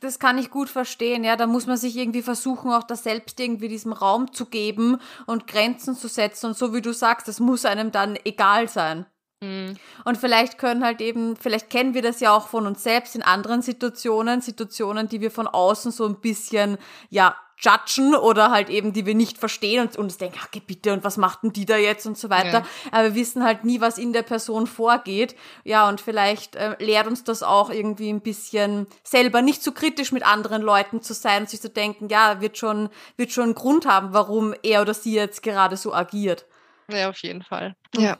[0.00, 1.36] Das kann ich gut verstehen, ja.
[1.36, 5.46] Da muss man sich irgendwie versuchen, auch das selbst irgendwie diesem Raum zu geben und
[5.46, 6.46] Grenzen zu setzen.
[6.46, 9.06] Und so wie du sagst, das muss einem dann egal sein.
[9.40, 9.76] Mhm.
[10.04, 13.22] Und vielleicht können halt eben, vielleicht kennen wir das ja auch von uns selbst in
[13.22, 16.78] anderen Situationen, Situationen, die wir von außen so ein bisschen,
[17.08, 21.04] ja, judgen oder halt eben, die wir nicht verstehen und uns denken, ach, bitte, und
[21.04, 22.60] was macht denn die da jetzt und so weiter.
[22.60, 22.66] Ja.
[22.92, 25.34] Aber wir wissen halt nie, was in der Person vorgeht.
[25.64, 29.74] Ja, und vielleicht äh, lehrt uns das auch irgendwie ein bisschen selber nicht zu so
[29.74, 33.44] kritisch mit anderen Leuten zu sein und sich zu denken, ja, wird schon, wird schon
[33.44, 36.46] einen Grund haben, warum er oder sie jetzt gerade so agiert.
[36.90, 37.76] Ja, auf jeden Fall.
[37.96, 38.16] Ja.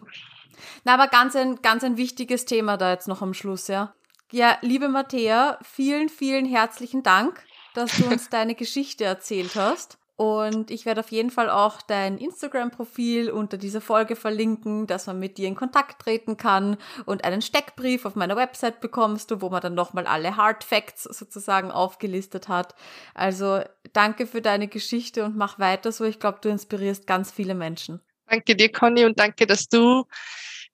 [0.84, 3.94] Na, aber ganz ein, ganz ein wichtiges Thema da jetzt noch am Schluss, ja.
[4.30, 7.42] Ja, liebe Matthäa, vielen, vielen herzlichen Dank,
[7.78, 9.98] dass du uns deine Geschichte erzählt hast.
[10.16, 15.20] Und ich werde auf jeden Fall auch dein Instagram-Profil unter dieser Folge verlinken, dass man
[15.20, 16.76] mit dir in Kontakt treten kann
[17.06, 21.04] und einen Steckbrief auf meiner Website bekommst du, wo man dann nochmal alle Hard Facts
[21.04, 22.74] sozusagen aufgelistet hat.
[23.14, 23.62] Also
[23.92, 26.04] danke für deine Geschichte und mach weiter so.
[26.04, 28.00] Ich glaube, du inspirierst ganz viele Menschen.
[28.26, 30.04] Danke dir, Conny, und danke, dass du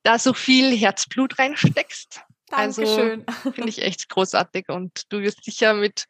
[0.05, 2.23] da so viel Herzblut reinsteckst.
[2.49, 3.25] Dankeschön.
[3.27, 6.07] Also, Finde ich echt großartig und du wirst sicher mit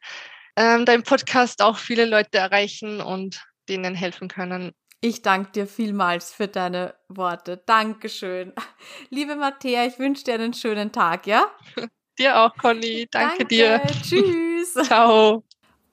[0.55, 4.71] ähm, deinem Podcast auch viele Leute erreichen und denen helfen können.
[5.01, 7.61] Ich danke dir vielmals für deine Worte.
[7.65, 8.53] Dankeschön.
[9.09, 11.45] Liebe Matthäa, ich wünsche dir einen schönen Tag, ja?
[12.19, 13.07] dir auch, Conny.
[13.11, 13.81] Danke, danke dir.
[14.03, 14.73] Tschüss.
[14.73, 15.43] Ciao.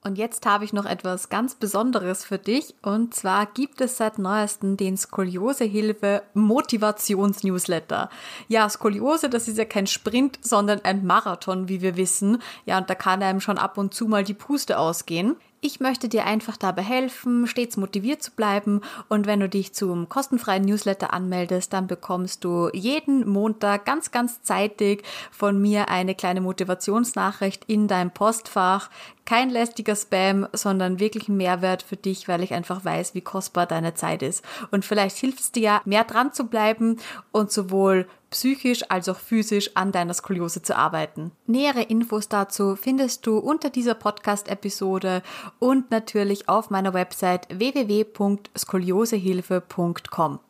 [0.04, 2.74] Und jetzt habe ich noch etwas ganz Besonderes für dich.
[2.82, 8.10] Und zwar gibt es seit neuestem den Skoliosehilfe Motivations-Newsletter.
[8.48, 12.42] Ja, Skoliose, das ist ja kein Sprint, sondern ein Marathon, wie wir wissen.
[12.66, 15.36] Ja, und da kann einem schon ab und zu mal die Puste ausgehen.
[15.64, 20.08] Ich möchte dir einfach dabei helfen, stets motiviert zu bleiben und wenn du dich zum
[20.08, 26.40] kostenfreien Newsletter anmeldest, dann bekommst du jeden Montag ganz, ganz zeitig von mir eine kleine
[26.40, 28.90] Motivationsnachricht in deinem Postfach.
[29.24, 33.66] Kein lästiger Spam, sondern wirklich ein Mehrwert für dich, weil ich einfach weiß, wie kostbar
[33.66, 34.44] deine Zeit ist.
[34.70, 36.98] Und vielleicht hilft es dir ja, mehr dran zu bleiben
[37.30, 41.30] und sowohl psychisch als auch physisch an deiner Skoliose zu arbeiten.
[41.46, 45.22] Nähere Infos dazu findest du unter dieser Podcast-Episode
[45.58, 50.40] und natürlich auf meiner Website www.skoliosehilfe.com.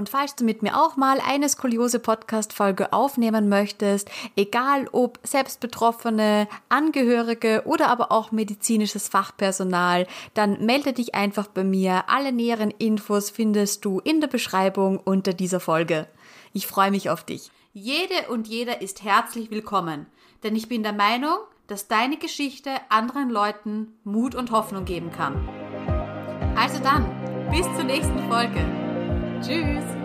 [0.00, 7.64] Und falls du mit mir auch mal eine Skoliose-Podcast-Folge aufnehmen möchtest, egal ob selbstbetroffene, Angehörige
[7.66, 12.04] oder aber auch medizinisches Fachpersonal, dann melde dich einfach bei mir.
[12.08, 16.08] Alle näheren Infos findest du in der Beschreibung unter dieser Folge.
[16.54, 17.50] Ich freue mich auf dich.
[17.74, 20.06] Jede und jeder ist herzlich willkommen,
[20.44, 21.36] denn ich bin der Meinung,
[21.66, 25.46] dass deine Geschichte anderen Leuten Mut und Hoffnung geben kann.
[26.56, 27.04] Also dann,
[27.50, 28.79] bis zur nächsten Folge.
[29.42, 29.99] Tschüss.